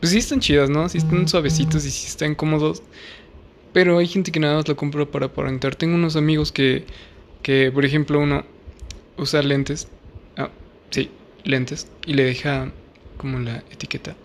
[0.00, 0.88] pues sí están chidas, ¿no?
[0.88, 2.82] Sí están suavecitos y sí están cómodos.
[3.72, 5.76] Pero hay gente que nada más lo compra para aparentar.
[5.76, 6.84] Tengo unos amigos que,
[7.42, 8.44] que por ejemplo, uno
[9.16, 9.88] usa lentes.
[10.36, 10.50] Ah,
[10.90, 11.10] sí,
[11.44, 11.86] lentes.
[12.06, 12.72] Y le deja
[13.16, 14.16] como la etiqueta.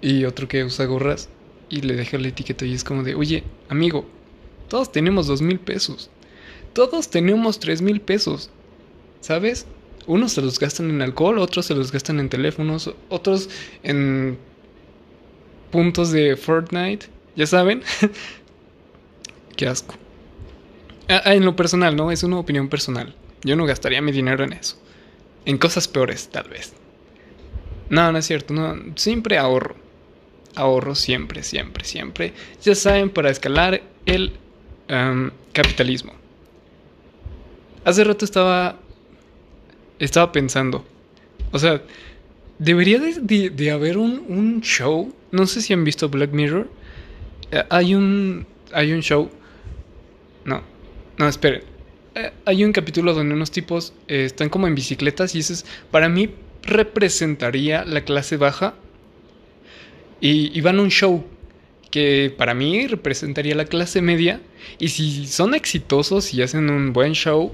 [0.00, 1.28] Y otro que usa gorras
[1.68, 4.06] y le deja la etiqueta y es como de, oye, amigo,
[4.68, 6.10] todos tenemos dos mil pesos.
[6.72, 8.50] Todos tenemos tres mil pesos.
[9.20, 9.66] ¿Sabes?
[10.06, 13.50] Unos se los gastan en alcohol, otros se los gastan en teléfonos, otros
[13.82, 14.38] en
[15.70, 17.06] puntos de Fortnite.
[17.36, 17.82] ¿Ya saben?
[19.56, 19.94] Qué asco.
[21.08, 22.10] Ah, ah, en lo personal, ¿no?
[22.10, 23.14] Es una opinión personal.
[23.42, 24.76] Yo no gastaría mi dinero en eso.
[25.44, 26.72] En cosas peores, tal vez.
[27.88, 28.54] No, no es cierto.
[28.54, 29.76] No, siempre ahorro.
[30.54, 32.32] Ahorro siempre, siempre, siempre.
[32.62, 34.32] Ya saben, para escalar el
[35.52, 36.14] capitalismo.
[37.84, 38.78] Hace rato estaba.
[39.98, 40.84] Estaba pensando.
[41.52, 41.82] O sea,
[42.58, 45.12] debería de, haber un, un, show.
[45.30, 46.68] No sé si han visto Black Mirror.
[47.50, 48.46] Eh, hay un.
[48.72, 49.30] Hay un show.
[50.44, 50.62] No.
[51.18, 51.62] No, esperen.
[52.14, 55.34] Eh, hay un capítulo donde unos tipos eh, están como en bicicletas.
[55.34, 55.64] Y eso es.
[55.90, 56.30] Para mí
[56.62, 58.74] representaría la clase baja.
[60.20, 61.24] Y, y van a un show
[61.90, 64.40] que para mí representaría la clase media.
[64.78, 67.52] Y si son exitosos y hacen un buen show,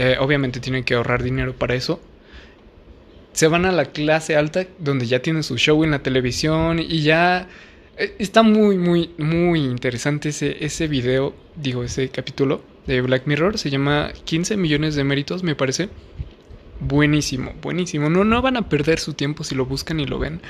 [0.00, 2.00] eh, obviamente tienen que ahorrar dinero para eso.
[3.34, 7.02] Se van a la clase alta donde ya tienen su show en la televisión y
[7.02, 7.48] ya
[7.98, 13.58] eh, está muy, muy, muy interesante ese, ese video, digo, ese capítulo de Black Mirror.
[13.58, 15.90] Se llama 15 millones de méritos, me parece.
[16.80, 18.08] Buenísimo, buenísimo.
[18.08, 20.40] No, no van a perder su tiempo si lo buscan y lo ven.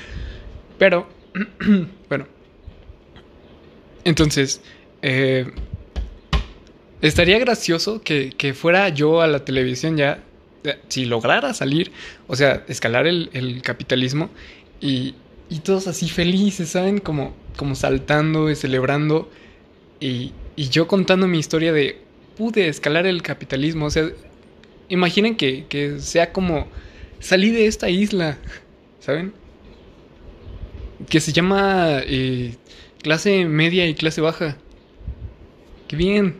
[0.78, 1.08] Pero,
[2.08, 2.28] bueno,
[4.04, 4.60] entonces,
[5.02, 5.52] eh,
[7.02, 10.22] estaría gracioso que, fuera yo a la televisión ya,
[10.64, 11.92] eh, si lograra salir,
[12.26, 14.30] o sea, escalar el, capitalismo
[14.80, 15.14] y,
[15.64, 16.98] todos así felices, ¿saben?
[16.98, 19.30] Como, como saltando y celebrando
[19.98, 21.98] y, y yo contando mi historia de
[22.36, 24.08] pude escalar el capitalismo, o sea,
[24.88, 26.66] imaginen que, que sea como
[27.18, 28.38] salí de esta isla,
[28.98, 29.32] ¿saben?
[31.08, 32.56] Que se llama eh,
[33.02, 34.56] clase media y clase baja.
[35.88, 36.36] Qué bien.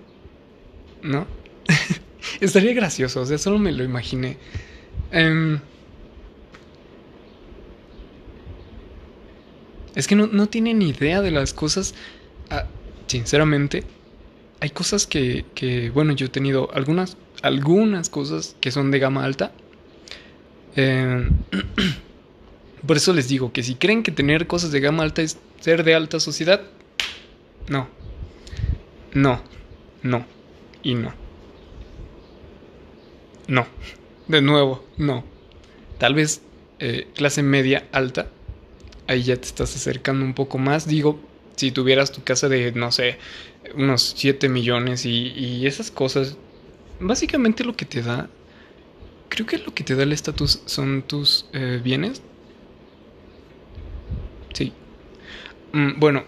[1.02, 1.26] ¿No?
[2.40, 4.36] Estaría gracioso, o sea, solo me lo imaginé.
[5.10, 5.60] Em,
[9.94, 11.94] es que no, no tienen idea de las cosas.
[12.50, 12.66] Ah,
[13.06, 13.84] sinceramente,
[14.60, 19.24] hay cosas que, que, bueno, yo he tenido algunas, algunas cosas que son de gama
[19.24, 19.52] alta.
[20.76, 21.30] Em,
[22.86, 25.84] por eso les digo que si creen que tener cosas de gama alta es ser
[25.84, 26.60] de alta sociedad?
[27.68, 27.88] No.
[29.12, 29.42] No.
[30.02, 30.24] No.
[30.82, 31.12] Y no.
[33.48, 33.66] No.
[34.28, 35.24] De nuevo, no.
[35.98, 36.42] Tal vez
[36.78, 38.28] eh, clase media alta.
[39.06, 40.86] Ahí ya te estás acercando un poco más.
[40.86, 41.20] Digo,
[41.56, 43.18] si tuvieras tu casa de, no sé,
[43.74, 46.36] unos 7 millones y, esas cosas.
[47.00, 48.28] Básicamente lo que te da...
[49.28, 52.20] Creo que lo que te da el estatus son tus eh, bienes.
[54.52, 54.72] Sí,
[55.72, 56.24] Mm, bueno,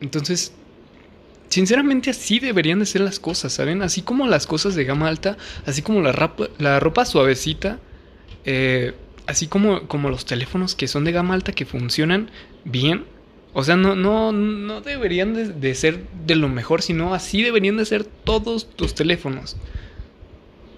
[0.00, 0.52] entonces,
[1.50, 3.82] sinceramente así deberían de ser las cosas, ¿saben?
[3.82, 5.36] Así como las cosas de gama alta,
[5.66, 7.78] así como la, ropa suavecita,
[8.44, 8.94] eh,
[9.26, 12.30] así como, como los teléfonos que son de gama alta que funcionan
[12.64, 13.04] bien.
[13.52, 17.76] O sea, no, no, no deberían de, de ser de lo mejor, sino así deberían
[17.76, 19.56] de ser todos tus teléfonos.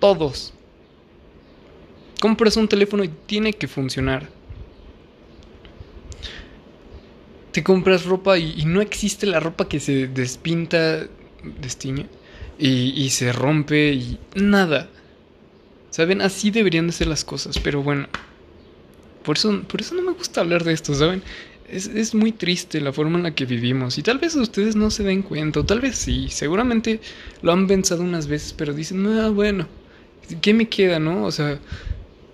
[0.00, 0.54] Todos.
[2.18, 4.28] Compras un teléfono y tiene que funcionar.
[7.52, 11.06] Te compras ropa y, no existe la ropa que se despinta,
[11.60, 12.06] destiñe
[12.58, 14.88] y, se rompe y nada.
[15.90, 16.22] ¿Saben?
[16.22, 18.08] Así deberían de ser las cosas, pero bueno.
[19.24, 21.22] Por eso, por eso no me gusta hablar de esto, ¿saben?
[21.68, 23.98] Es, es, muy triste la forma en la que vivimos.
[23.98, 26.28] Y tal vez ustedes no se den cuenta, o tal vez sí.
[26.30, 27.00] Seguramente
[27.42, 29.68] lo han pensado unas veces, pero dicen, no, bueno,
[30.40, 31.24] ¿qué me queda, no?
[31.24, 31.58] O sea,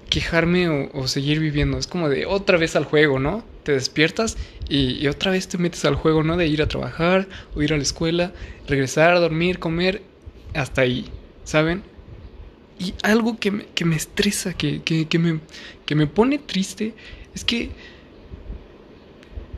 [0.08, 1.78] quejarme o, seguir viviendo.
[1.78, 3.44] Es como de otra vez al juego, ¿no?
[3.68, 4.38] Te despiertas
[4.70, 6.38] y, otra vez te metes al juego, ¿no?
[6.38, 8.32] De ir a trabajar o ir a la escuela,
[8.66, 10.00] regresar dormir, comer,
[10.54, 11.04] hasta ahí,
[11.44, 11.82] ¿saben?
[12.78, 15.40] Y algo que me, que me estresa, que, que, me,
[15.84, 16.94] que me pone triste,
[17.34, 17.68] es que...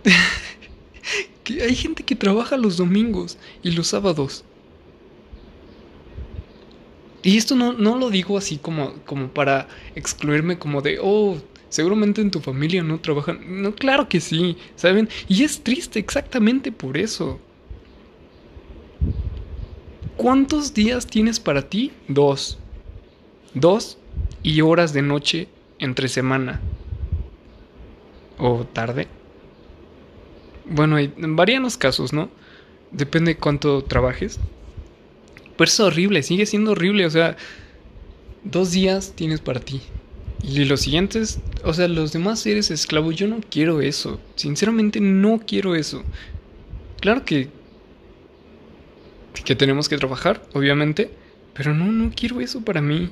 [1.45, 4.45] Que hay gente que trabaja los domingos y los sábados.
[7.23, 11.39] Y esto no, no lo digo así como, como para excluirme como de, oh,
[11.71, 13.63] seguramente en tu familia no trabajan.
[13.63, 15.09] No, claro que sí, ¿saben?
[15.29, 17.41] Y es triste exactamente por eso.
[20.17, 21.93] ¿Cuántos días tienes para ti?
[22.07, 22.59] Dos.
[23.55, 23.97] Dos
[24.43, 26.61] y horas de noche entre semana.
[28.37, 29.09] O tarde.
[30.67, 32.29] Bueno, varían los casos, ¿no?
[32.91, 34.39] Depende de cuánto trabajes.
[35.57, 37.07] Pero es horrible, sigue siendo horrible.
[37.07, 37.37] O sea,
[38.45, 39.81] dos días tienes para ti.
[40.43, 43.13] Y los siguientes, o sea, los demás eres esclavo.
[43.13, 44.21] Yo no quiero eso.
[44.37, 46.03] Sinceramente no quiero eso.
[47.01, 47.49] Claro que...
[49.45, 51.11] Que tenemos que trabajar, obviamente.
[51.55, 53.11] Pero no, no quiero eso para mí.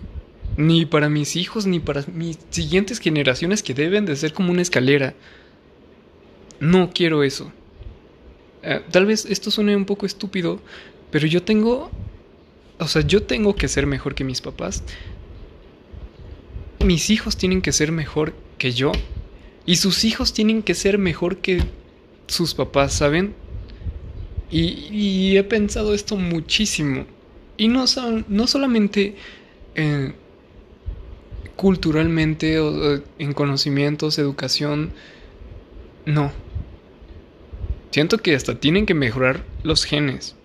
[0.57, 4.63] Ni para mis hijos, ni para mis siguientes generaciones que deben de ser como una
[4.63, 5.15] escalera.
[6.61, 7.53] No quiero eso.
[8.63, 10.61] Eh, tal vez esto suene un poco estúpido,
[11.11, 11.91] pero yo tengo...
[12.81, 14.83] O sea, yo tengo que ser mejor que mis papás.
[16.85, 18.93] Mis hijos tienen que ser mejor que yo.
[19.67, 21.63] Y sus hijos tienen que ser mejor que
[22.27, 23.35] sus papás, ¿saben?
[24.51, 27.07] Y, he pensado esto muchísimo.
[27.57, 27.85] Y no,
[28.29, 29.17] no solamente
[29.75, 30.13] eh,
[31.57, 34.93] culturalmente o en conocimientos, educación.
[36.07, 36.33] No
[37.91, 40.37] Siento que hasta tienen que mejorar los genes.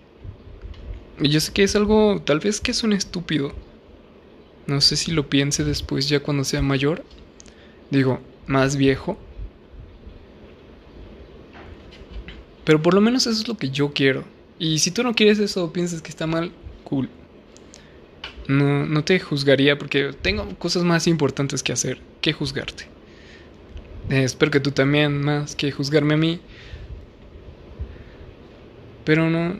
[1.20, 3.52] Y yo sé que es algo, tal vez que es un estúpido.
[4.66, 7.04] No sé si lo piense después ya cuando sea mayor.
[7.90, 9.18] Digo, más viejo.
[12.64, 14.24] Pero por lo menos eso es lo que yo quiero.
[14.58, 16.52] Y si tú no quieres eso o piensas que está mal,
[16.84, 17.08] cool.
[18.48, 22.84] No, no te juzgaría porque tengo cosas más importantes que hacer que juzgarte.
[24.08, 26.40] Eh, espero que tú también, más que juzgarme a mí,
[29.04, 29.58] pero no,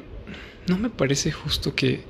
[0.67, 2.03] no me parece justo que,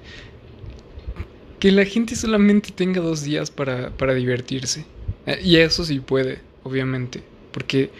[1.64, 4.84] que la gente solamente tenga dos días para, para divertirse.
[5.24, 7.22] Eh, y eso sí puede, obviamente.
[7.52, 7.90] Porque,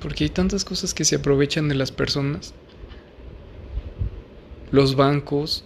[0.00, 2.54] porque hay tantas cosas que se aprovechan de las personas.
[4.70, 5.64] Los bancos,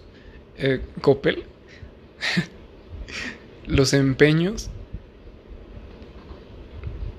[0.57, 1.43] eh, Coppel,
[3.67, 4.71] los empeños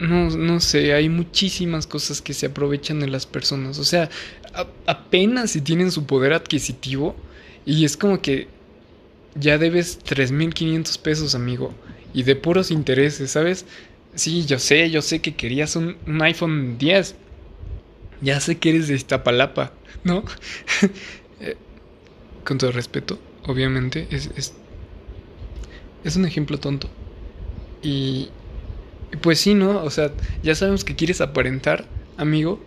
[0.00, 3.78] no, no sé, hay muchísimas cosas que se aprovechan de las personas.
[3.78, 4.10] O sea,
[4.86, 7.14] apenas si tienen su poder adquisitivo
[7.68, 8.48] y es como que
[9.34, 11.74] ya debes 3.500 pesos, amigo,
[12.14, 13.66] y de puros intereses, ¿sabes?
[14.14, 17.14] Sí, yo sé, yo sé que querías un, iPhone 10.
[18.22, 20.24] Ya sé que eres de Iztapalapa, ¿no?
[21.40, 21.54] Eh,
[22.42, 24.52] con todo respeto, obviamente, es, es,
[26.02, 26.88] es un ejemplo tonto.
[27.80, 28.30] Y,
[29.20, 29.84] pues sí, ¿no?
[29.84, 30.10] O sea,
[30.42, 31.84] ya sabemos que quieres aparentar,
[32.16, 32.60] amigo,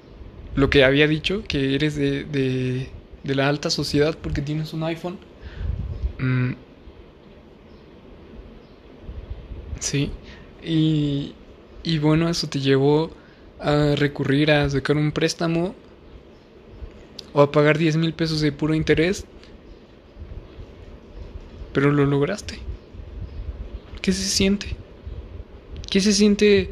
[0.55, 2.87] lo que había dicho, que eres de,
[3.23, 5.19] de la alta sociedad porque tienes un iPhone.
[6.19, 6.53] Mm.
[9.79, 10.11] Sí.
[10.63, 11.35] Y,
[11.83, 13.11] y bueno, eso te llevó
[13.59, 15.75] a recurrir a sacar un préstamo
[17.33, 19.25] o a pagar 10 mil pesos de puro interés.
[21.73, 22.59] Pero lo lograste.
[24.01, 24.75] ¿Qué se siente?
[25.89, 26.71] ¿Qué se siente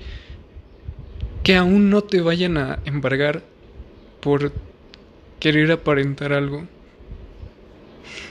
[1.44, 3.44] que aún no te vayan a embargar
[4.20, 4.52] por
[5.40, 6.68] querer aparentar algo?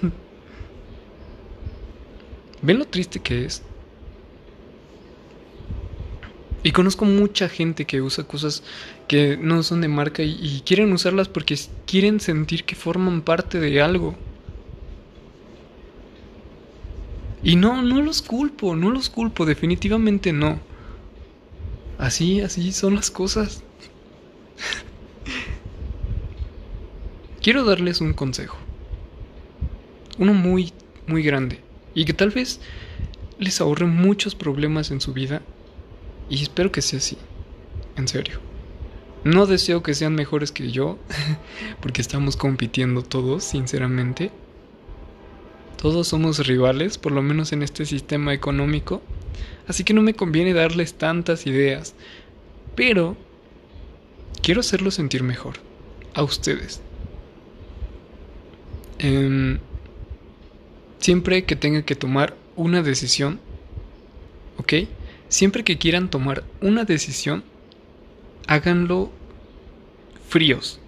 [2.63, 3.63] ¿Ven lo triste que es?
[6.63, 8.63] Y conozco mucha gente que usa cosas
[9.07, 13.61] que no son de marca y, y, quieren usarlas porque quieren sentir que forman parte
[13.61, 14.17] de algo.
[17.43, 20.61] Y no, no los culpo, no los culpo, definitivamente no.
[21.97, 23.63] Así, así son las cosas.
[27.49, 28.59] Quiero darles un consejo.
[30.19, 30.75] Uno muy,
[31.07, 31.61] muy grande.
[31.95, 32.61] Y que tal vez
[33.39, 35.41] les ahorre muchos problemas en su vida.
[36.29, 37.17] Y espero que sea así.
[37.97, 38.39] En serio.
[39.25, 40.99] No deseo que sean mejores que yo.
[41.81, 44.31] Porque estamos compitiendo todos, sinceramente.
[45.81, 49.01] Todos somos rivales, por lo menos en este sistema económico
[49.67, 51.95] así que no me conviene darles tantas ideas.
[52.77, 53.17] Pero
[54.43, 55.55] quiero hacerlos sentir mejor.
[56.13, 56.83] A ustedes.
[58.99, 59.59] Em,
[60.99, 63.41] siempre que tengan que tomar una decisión,
[64.59, 64.73] ¿ok?
[65.29, 67.45] Siempre que quieran tomar una decisión,
[68.47, 69.11] háganlo
[70.29, 70.81] fríos.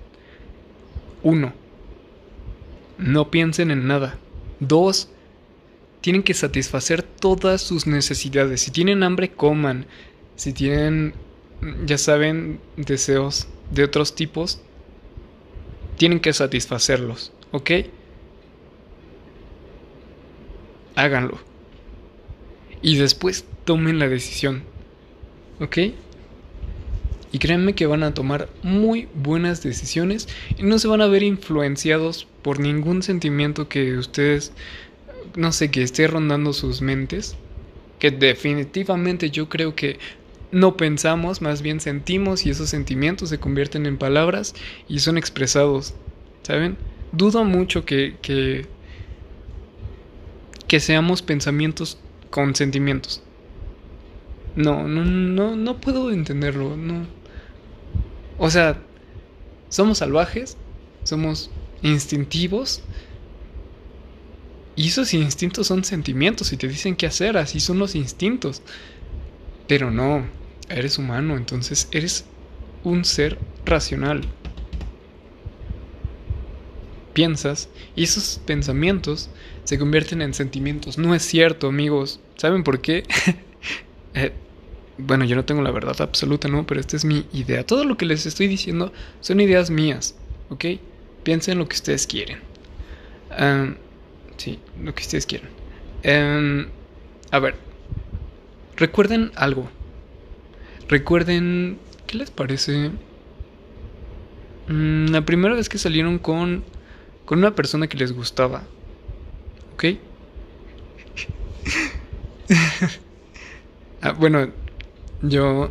[1.23, 1.53] Uno,
[2.99, 4.19] no piensen en nada.
[4.59, 5.09] Dos,
[6.01, 8.63] tienen que satisfacer todas sus necesidades.
[8.63, 9.87] Si tienen hambre, coman.
[10.37, 11.15] Si tienen,
[11.85, 14.61] ya saben, deseos, de otros tipos,
[15.97, 17.71] tienen que satisfacerlos, ¿ok?
[20.95, 21.39] Háganlo.
[22.83, 24.63] Y después tomen la decisión,
[25.61, 25.79] ¿ok?
[27.33, 30.29] Y créanme que van a tomar muy buenas decisiones
[30.59, 34.53] y no se van a ver influenciados por ningún sentimiento que ustedes,
[35.37, 37.37] no sé, que esté rondando sus mentes.
[38.01, 39.99] Que definitivamente yo creo que
[40.53, 44.55] no pensamos, más bien sentimos y esos sentimientos se convierten en palabras
[44.89, 45.95] y son expresados.
[46.43, 46.77] ¿Saben?
[47.13, 48.67] Dudo mucho que, que,
[50.71, 51.99] que seamos pensamientos
[52.31, 53.25] con sentimientos.
[54.55, 57.09] No, no, no, no puedo entenderlo, no.
[58.39, 58.81] O sea,
[59.69, 60.57] somos salvajes,
[61.03, 61.51] somos
[61.83, 62.83] instintivos.
[64.77, 68.63] Y esos instintos son sentimientos y te dicen qué hacer, así son los instintos.
[69.67, 70.25] Pero no,
[70.69, 72.27] eres humano, entonces eres
[72.85, 74.21] un ser racional.
[77.13, 79.31] Piensas y esos pensamientos
[79.65, 80.99] se convierten en sentimientos.
[80.99, 82.21] No es cierto, amigos.
[82.37, 83.05] ¿Saben por qué?
[84.15, 84.33] eh,
[84.99, 86.67] bueno, yo no tengo la verdad absoluta, ¿no?
[86.67, 87.65] Pero esta es mi idea.
[87.67, 90.17] Todo lo que les estoy diciendo son ideas mías,
[90.51, 90.65] ¿ok?
[91.23, 92.39] Piensen lo que ustedes quieren.
[94.37, 95.49] sí, lo que ustedes quieren.
[97.31, 97.55] a ver,
[98.77, 99.69] recuerden algo.
[100.89, 102.91] Recuerden, ¿qué les parece?
[104.67, 106.65] Mm, la primera vez que salieron con,
[107.31, 108.65] con una persona que les gustaba,
[109.75, 109.85] ¿ok?
[114.03, 114.51] ah, bueno,
[115.23, 115.71] yo.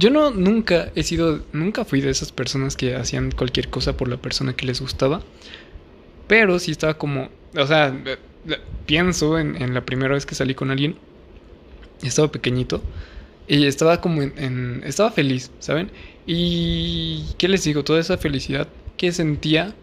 [0.00, 1.44] Yo no nunca he sido.
[1.52, 5.22] Nunca fui de esas personas que hacían cualquier cosa por la persona que les gustaba.
[6.26, 7.28] Pero sí estaba como.
[7.56, 8.18] O sea, eh,
[8.48, 10.96] eh, pienso en, la primera vez que salí con alguien.
[12.02, 12.82] Estaba pequeñito.
[13.46, 15.92] Y estaba como en, Estaba feliz, ¿saben?
[16.26, 17.24] Y.
[17.38, 17.84] ¿Qué les digo?
[17.84, 18.66] Toda esa felicidad
[19.00, 19.74] que sentía.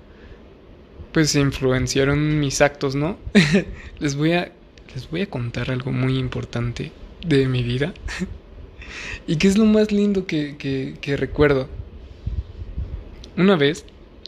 [1.12, 3.18] Pues influenciaron mis actos, ¿no?
[4.00, 4.52] les voy a.
[4.94, 6.92] Les voy a contar algo muy importante
[7.26, 7.96] de mi vida.
[9.28, 10.56] y que es lo más lindo que,
[11.02, 11.68] que, recuerdo.
[13.38, 13.86] Una vez,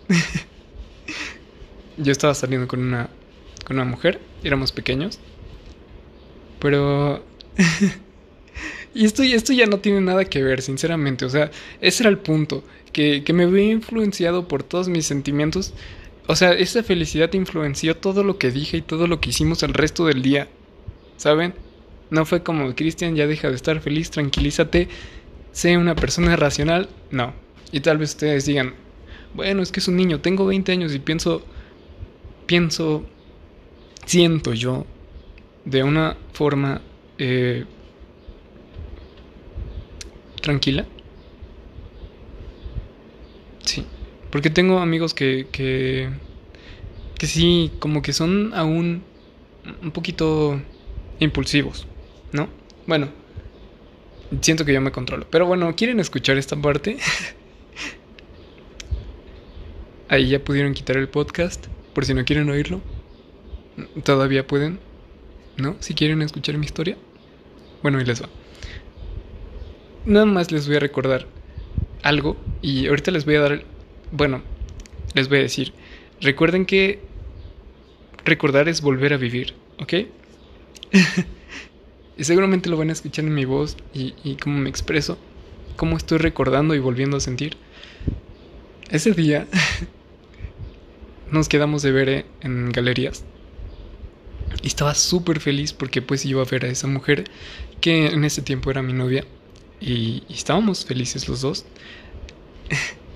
[1.98, 3.12] yo estaba saliendo con una,
[3.66, 5.20] con una mujer, éramos pequeños,
[6.60, 7.24] pero...
[8.94, 11.50] y esto, esto ya no tiene nada que ver, sinceramente, o sea,
[11.82, 15.74] ese era el punto, que, me había influenciado por todos mis sentimientos.
[16.28, 19.74] O sea, esa felicidad influenció todo lo que dije y todo lo que hicimos el
[19.74, 20.48] resto del día,
[21.18, 21.54] ¿saben?
[22.10, 24.88] No fue como, Cristian, ya deja de estar feliz, tranquilízate,
[25.52, 26.90] sé una persona racional.
[27.12, 27.34] No.
[27.72, 28.74] Y tal vez ustedes digan,
[29.34, 31.44] bueno, es que es un niño, tengo 20 años y pienso,
[32.46, 33.06] pienso,
[34.06, 34.86] siento yo
[35.66, 36.82] de una forma
[37.18, 37.66] eh,
[40.42, 40.86] tranquila.
[43.64, 43.86] Sí,
[44.32, 46.10] porque tengo amigos que, que,
[47.18, 49.04] que sí, como que son aún
[49.82, 50.62] un poquito
[51.20, 51.88] impulsivos.
[52.32, 52.48] ¿no?
[52.86, 53.10] Bueno,
[54.42, 55.26] siento que yo me controlo.
[55.30, 56.98] Pero bueno, ¿quieren escuchar esta parte?
[60.10, 62.82] Ahí ya pudieron quitar el podcast, por si no quieren oírlo.
[64.04, 64.80] Todavía pueden,
[65.58, 65.76] ¿no?
[65.80, 66.98] Si quieren escuchar mi historia.
[67.84, 68.28] Bueno, ahí les va.
[70.06, 71.28] Nada más les voy a recordar
[72.02, 73.64] algo y ahorita les voy a dar,
[74.12, 74.42] bueno,
[75.14, 75.74] les voy a decir,
[76.22, 77.00] recuerden que
[78.26, 79.94] recordar es volver a vivir, ¿ok?
[82.20, 85.18] Y seguramente lo van a escuchar en mi voz y, cómo me expreso,
[85.78, 87.56] cómo estoy recordando y volviendo a sentir.
[88.90, 89.48] Ese día
[91.32, 93.24] nos quedamos de ver eh, en galerías.
[94.62, 97.24] Y estaba súper feliz porque pues iba a ver a esa mujer
[97.80, 99.24] que en ese tiempo era mi novia.
[99.80, 101.66] Y, estábamos felices los dos.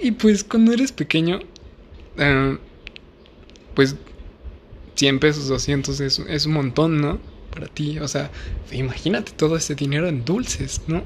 [0.00, 1.40] y pues cuando eres pequeño,
[2.18, 2.58] eh,
[3.74, 3.96] pues
[4.94, 7.18] 100 pesos, 200 es, es un montón, ¿no?
[7.56, 7.98] para ti.
[7.98, 8.30] O sea,
[8.70, 11.02] imagínate todo ese dinero en dulces, ¿no?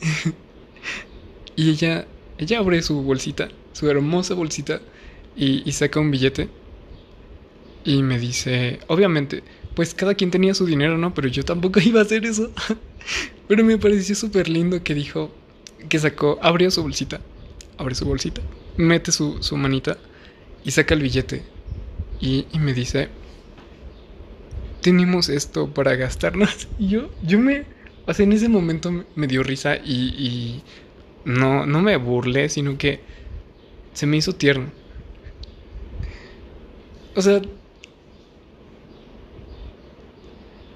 [1.56, 2.06] y ella,
[2.38, 4.80] ella abre su bolsita, su hermosa bolsita,
[5.34, 6.48] y, y saca un billete.
[7.84, 9.42] Y me dice, obviamente,
[9.74, 11.14] pues cada quien tenía su dinero, ¿no?
[11.14, 12.52] Pero yo tampoco iba a hacer eso.
[13.48, 15.32] Pero me pareció súper lindo que dijo,
[15.88, 17.20] que sacó, abrió su bolsita,
[17.82, 18.40] abre su bolsita,
[18.76, 19.98] mete su, su manita
[20.64, 21.42] y saca el billete.
[22.20, 23.08] Y, me dice,
[24.80, 26.68] tenemos esto para gastarnos.
[26.78, 27.64] Y yo, yo me,
[28.06, 30.62] o sea, en ese momento me dio risa y, y
[31.24, 33.00] no, no me burlé, sino que
[33.92, 34.70] se me hizo tierno.
[37.14, 37.42] O sea,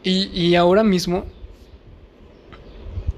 [0.03, 1.27] y, y ahora mismo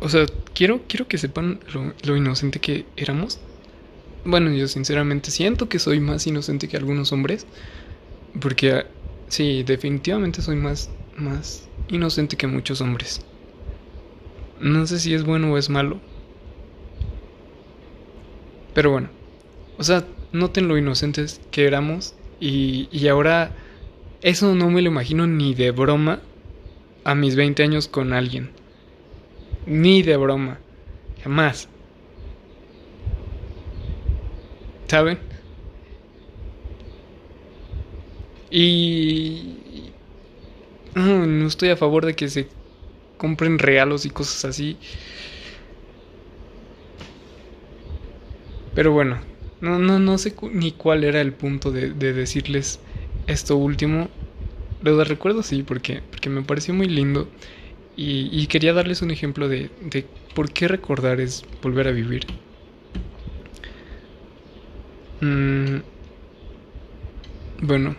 [0.01, 1.61] O sea, quiero, quiero que sepan
[2.03, 3.41] lo, inocente que éramos.
[4.29, 7.47] Bueno, yo sinceramente siento que soy más inocente que algunos hombres.
[8.39, 8.85] Porque
[9.29, 13.23] sí, definitivamente soy más, más inocente que muchos hombres.
[14.61, 15.99] No sé si es bueno o es malo.
[18.75, 19.09] Pero bueno.
[19.79, 22.15] O sea, noten lo inocentes que éramos.
[22.39, 23.57] Y, y ahora
[24.21, 26.21] eso no me lo imagino ni de broma
[27.03, 28.51] a mis 20 años con alguien.
[29.65, 30.59] Ni de broma.
[31.25, 31.71] Jamás.
[34.89, 35.19] ¿Saben?
[38.51, 39.93] Y...
[40.95, 42.49] No estoy a favor de que se
[43.17, 44.79] compren regalos y cosas así.
[48.75, 49.21] Pero bueno,
[49.61, 52.81] no, no, no sé ni cuál era el punto de, de decirles
[53.27, 54.09] esto último.
[54.83, 57.29] Lo recuerdo sí, porque, porque me pareció muy lindo.
[57.97, 62.27] Y, quería darles un ejemplo de, de por qué recordar es volver a vivir.
[65.21, 65.79] Mm,
[67.63, 67.97] bueno,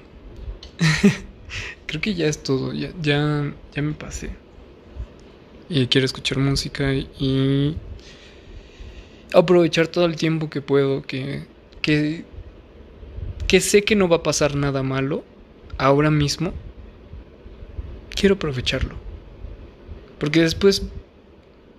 [1.85, 2.73] creo que ya es todo.
[2.73, 4.29] Ya, ya, ya me pasé.
[5.69, 7.75] Y quiero escuchar música y
[9.33, 11.01] aprovechar todo el tiempo que puedo.
[11.01, 11.43] Que,
[11.81, 12.25] que,
[13.47, 15.23] que sé que no va a pasar nada malo
[15.77, 16.53] ahora mismo.
[18.15, 18.95] Quiero aprovecharlo.
[20.19, 20.83] Porque después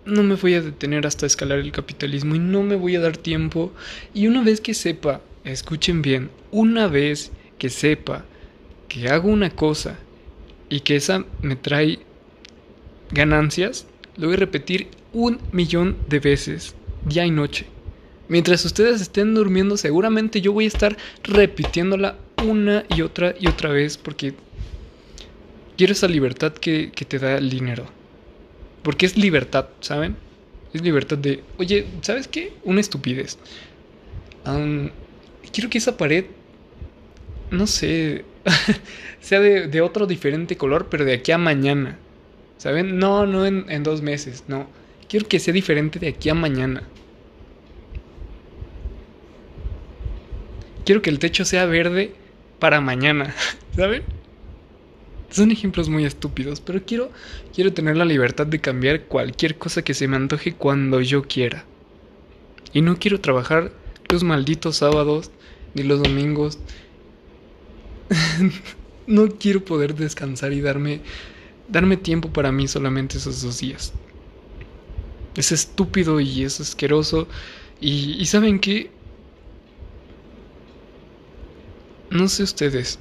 [0.04, 3.16] no me voy a detener hasta escalar el capitalismo y no me voy a dar
[3.16, 3.72] tiempo.
[4.14, 8.24] Y una vez que sepa, escuchen bien, una vez que sepa
[8.88, 9.98] que hago una cosa
[10.68, 12.00] y que esa me trae
[13.10, 13.86] ganancias,
[14.16, 16.74] lo voy a repetir un millón de veces,
[17.04, 17.66] día y noche.
[18.28, 23.70] Mientras ustedes estén durmiendo, seguramente yo voy a estar repitiéndola una y otra y otra
[23.70, 24.34] vez porque
[25.76, 27.86] quiero esa libertad que, que te da el dinero.
[28.82, 30.16] Porque es libertad, ¿saben?
[30.72, 32.52] Es libertad de, oye, ¿sabes qué?
[32.64, 33.36] Una estupidez.
[35.52, 36.26] Quiero que esa pared,
[37.50, 38.24] no sé,
[39.20, 41.98] sea de, otro diferente color, pero de aquí a mañana.
[42.58, 42.98] ¿Saben?
[42.98, 44.66] No, no en, en dos meses, no.
[45.08, 46.82] Quiero que sea diferente de aquí a mañana.
[50.84, 52.14] Quiero que el techo sea verde
[52.58, 53.34] para mañana,
[53.76, 54.02] ¿saben?
[55.30, 57.10] Son ejemplos muy estúpidos, pero quiero,
[57.54, 61.64] quiero tener la libertad de cambiar cualquier cosa que se me antoje cuando yo quiera.
[62.72, 63.72] Y no quiero trabajar
[64.10, 65.30] los malditos sábados
[65.74, 66.58] ni los domingos.
[69.06, 71.00] no quiero poder descansar y darme
[71.68, 73.92] darme tiempo para mí solamente esos dos días.
[75.36, 77.28] Es estúpido y es asqueroso.
[77.80, 78.90] Y, y saben qué?
[82.10, 82.98] No sé ustedes,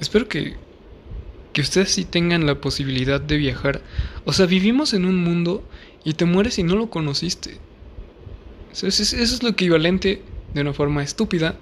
[0.00, 0.56] Espero que,
[1.52, 3.80] que ustedes sí tengan la posibilidad de viajar.
[4.24, 5.62] O sea, vivimos en un mundo
[6.04, 7.58] y te mueres y no lo conociste.
[8.82, 10.22] Eso es, lo equivalente,
[10.52, 11.56] de una forma estúpida,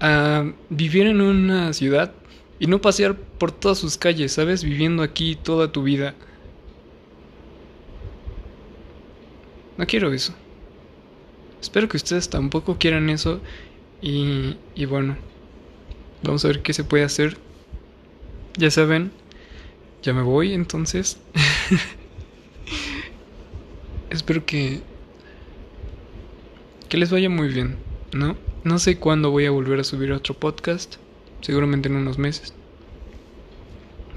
[0.00, 2.12] a vivir en una ciudad
[2.58, 4.64] y no pasear por todas sus calles, ¿sabes?
[4.64, 6.14] Viviendo aquí toda tu vida.
[9.76, 10.34] No quiero eso.
[11.60, 13.40] Espero que ustedes tampoco quieran eso.
[14.00, 15.16] Y, y bueno,
[16.22, 17.36] vamos a ver qué se puede hacer
[18.58, 19.12] ya saben,
[20.02, 21.18] ya me voy entonces.
[24.10, 24.80] Espero que
[26.88, 27.76] que les vaya muy bien,
[28.12, 28.36] ¿no?
[28.64, 30.96] No sé cuándo voy a volver a subir otro podcast,
[31.40, 32.54] seguramente en unos meses.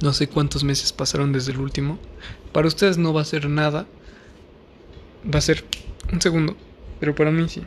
[0.02, 2.00] No sé cuántos meses pasaron desde el último.
[2.52, 3.86] Para ustedes no va a ser nada.
[5.26, 5.66] Va a ser
[6.12, 6.56] un segundo,
[7.00, 7.64] pero para mí sí.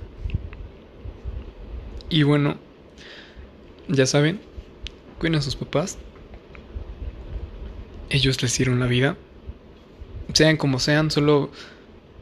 [2.08, 2.56] Y bueno,
[3.88, 4.40] ya saben,
[5.18, 5.98] cuiden a sus papás,
[8.10, 9.16] ellos les dieron la vida.
[10.32, 11.50] Sean como sean, solo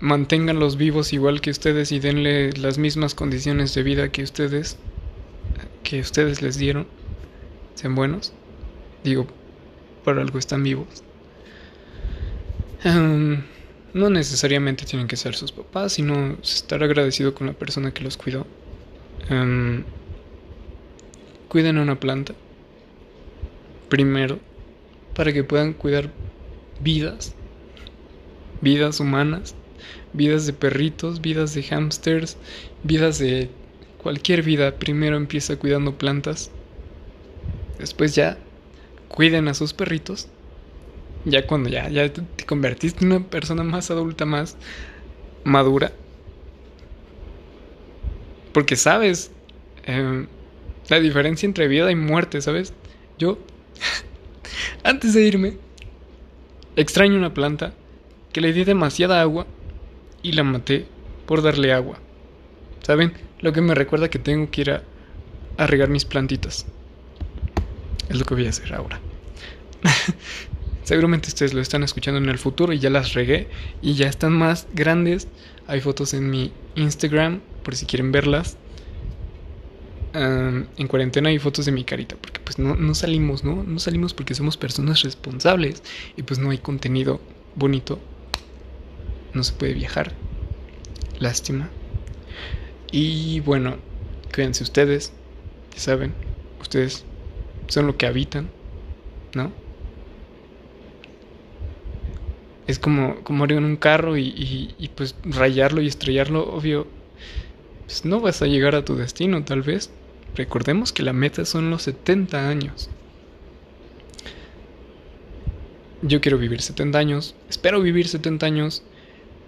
[0.01, 4.78] manténganlos vivos igual que ustedes y denle las mismas condiciones de vida que ustedes
[5.82, 6.86] que ustedes les dieron.
[7.74, 8.32] Sean buenos.
[9.03, 9.26] Digo,
[10.05, 11.03] por algo están vivos.
[12.84, 18.16] no necesariamente tienen que ser sus papás, sino estar agradecido con la persona que los
[18.16, 18.46] cuidó.
[21.48, 22.34] cuiden a una planta.
[23.88, 24.38] Primero
[25.14, 26.11] para que puedan cuidar
[26.80, 27.34] vidas,
[28.61, 29.55] vidas humanas,
[30.12, 32.36] vidas de perritos, vidas de hamsters,
[32.82, 33.50] vidas de
[34.02, 34.76] cualquier vida.
[34.76, 36.50] Primero empieza cuidando plantas,
[37.78, 38.38] después ya
[39.08, 40.28] cuiden a sus perritos.
[41.26, 44.56] Ya cuando ya, ya te convertiste en una persona más adulta, más
[45.44, 45.92] madura.
[48.52, 49.30] Porque sabes
[49.84, 50.26] em,
[50.88, 52.72] la diferencia entre vida y muerte, ¿sabes?
[53.18, 53.38] Yo
[54.82, 55.56] Antes de irme,
[56.76, 57.72] extraño una planta
[58.32, 59.46] que le di demasiada agua
[60.22, 60.86] y la maté
[61.26, 61.98] por darle agua.
[62.82, 63.12] ¿Saben?
[63.40, 64.82] Lo que me recuerda que tengo que ir a,
[65.66, 66.66] regar mis plantitas.
[68.08, 68.98] Es lo que voy a hacer ahora.
[70.84, 73.46] Seguramente ustedes lo están escuchando en el futuro y ya las regué
[73.82, 75.28] y ya están más grandes.
[75.66, 78.56] Hay fotos en mi Instagram por si quieren verlas.
[80.14, 83.62] en cuarentena hay fotos de mi carita porque pues no, no salimos, ¿no?
[83.62, 85.82] No salimos porque somos personas responsables
[86.16, 87.20] y pues no hay contenido
[87.54, 88.00] bonito.
[89.35, 90.12] No se puede viajar.
[91.18, 91.70] Lástima.
[92.91, 93.76] Y bueno,
[94.35, 95.12] cuídense ustedes.
[95.74, 96.14] Ya saben,
[96.61, 97.05] ustedes
[97.68, 98.51] son lo que habitan,
[99.35, 99.53] ¿no?
[102.66, 106.87] Es como, como ir en un carro y, y, pues rayarlo y estrellarlo, obvio.
[107.87, 109.91] Pues no vas a llegar a tu destino, tal vez.
[110.37, 112.89] Recordemos que la meta son los 70 años.
[116.03, 118.83] Yo quiero vivir 70 años, espero vivir 70 años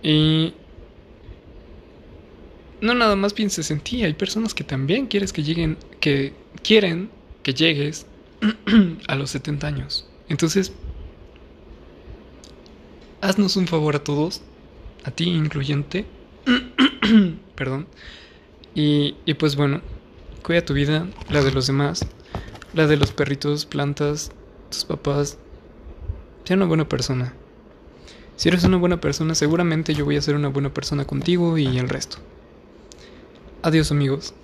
[0.03, 0.55] y
[2.80, 7.11] no nada más pienses en ti, hay personas que también quieres que lleguen, que quieren
[7.42, 8.07] que llegues
[9.09, 10.09] a los 70 años.
[10.28, 10.72] Entonces,
[13.20, 14.42] haznos un favor a todos,
[15.05, 16.07] a ti incluyente,
[17.55, 17.86] perdón,
[18.74, 19.80] y, y pues bueno,
[20.42, 22.05] cuida tu vida, la de los demás,
[22.74, 24.32] la de los perritos, plantas,
[24.70, 25.38] tus papás,
[26.44, 27.34] sea una buena persona.
[28.37, 31.78] Si eres una buena persona, seguramente yo voy a ser una buena persona contigo y
[31.78, 32.18] el resto.
[33.62, 34.35] Adiós amigos.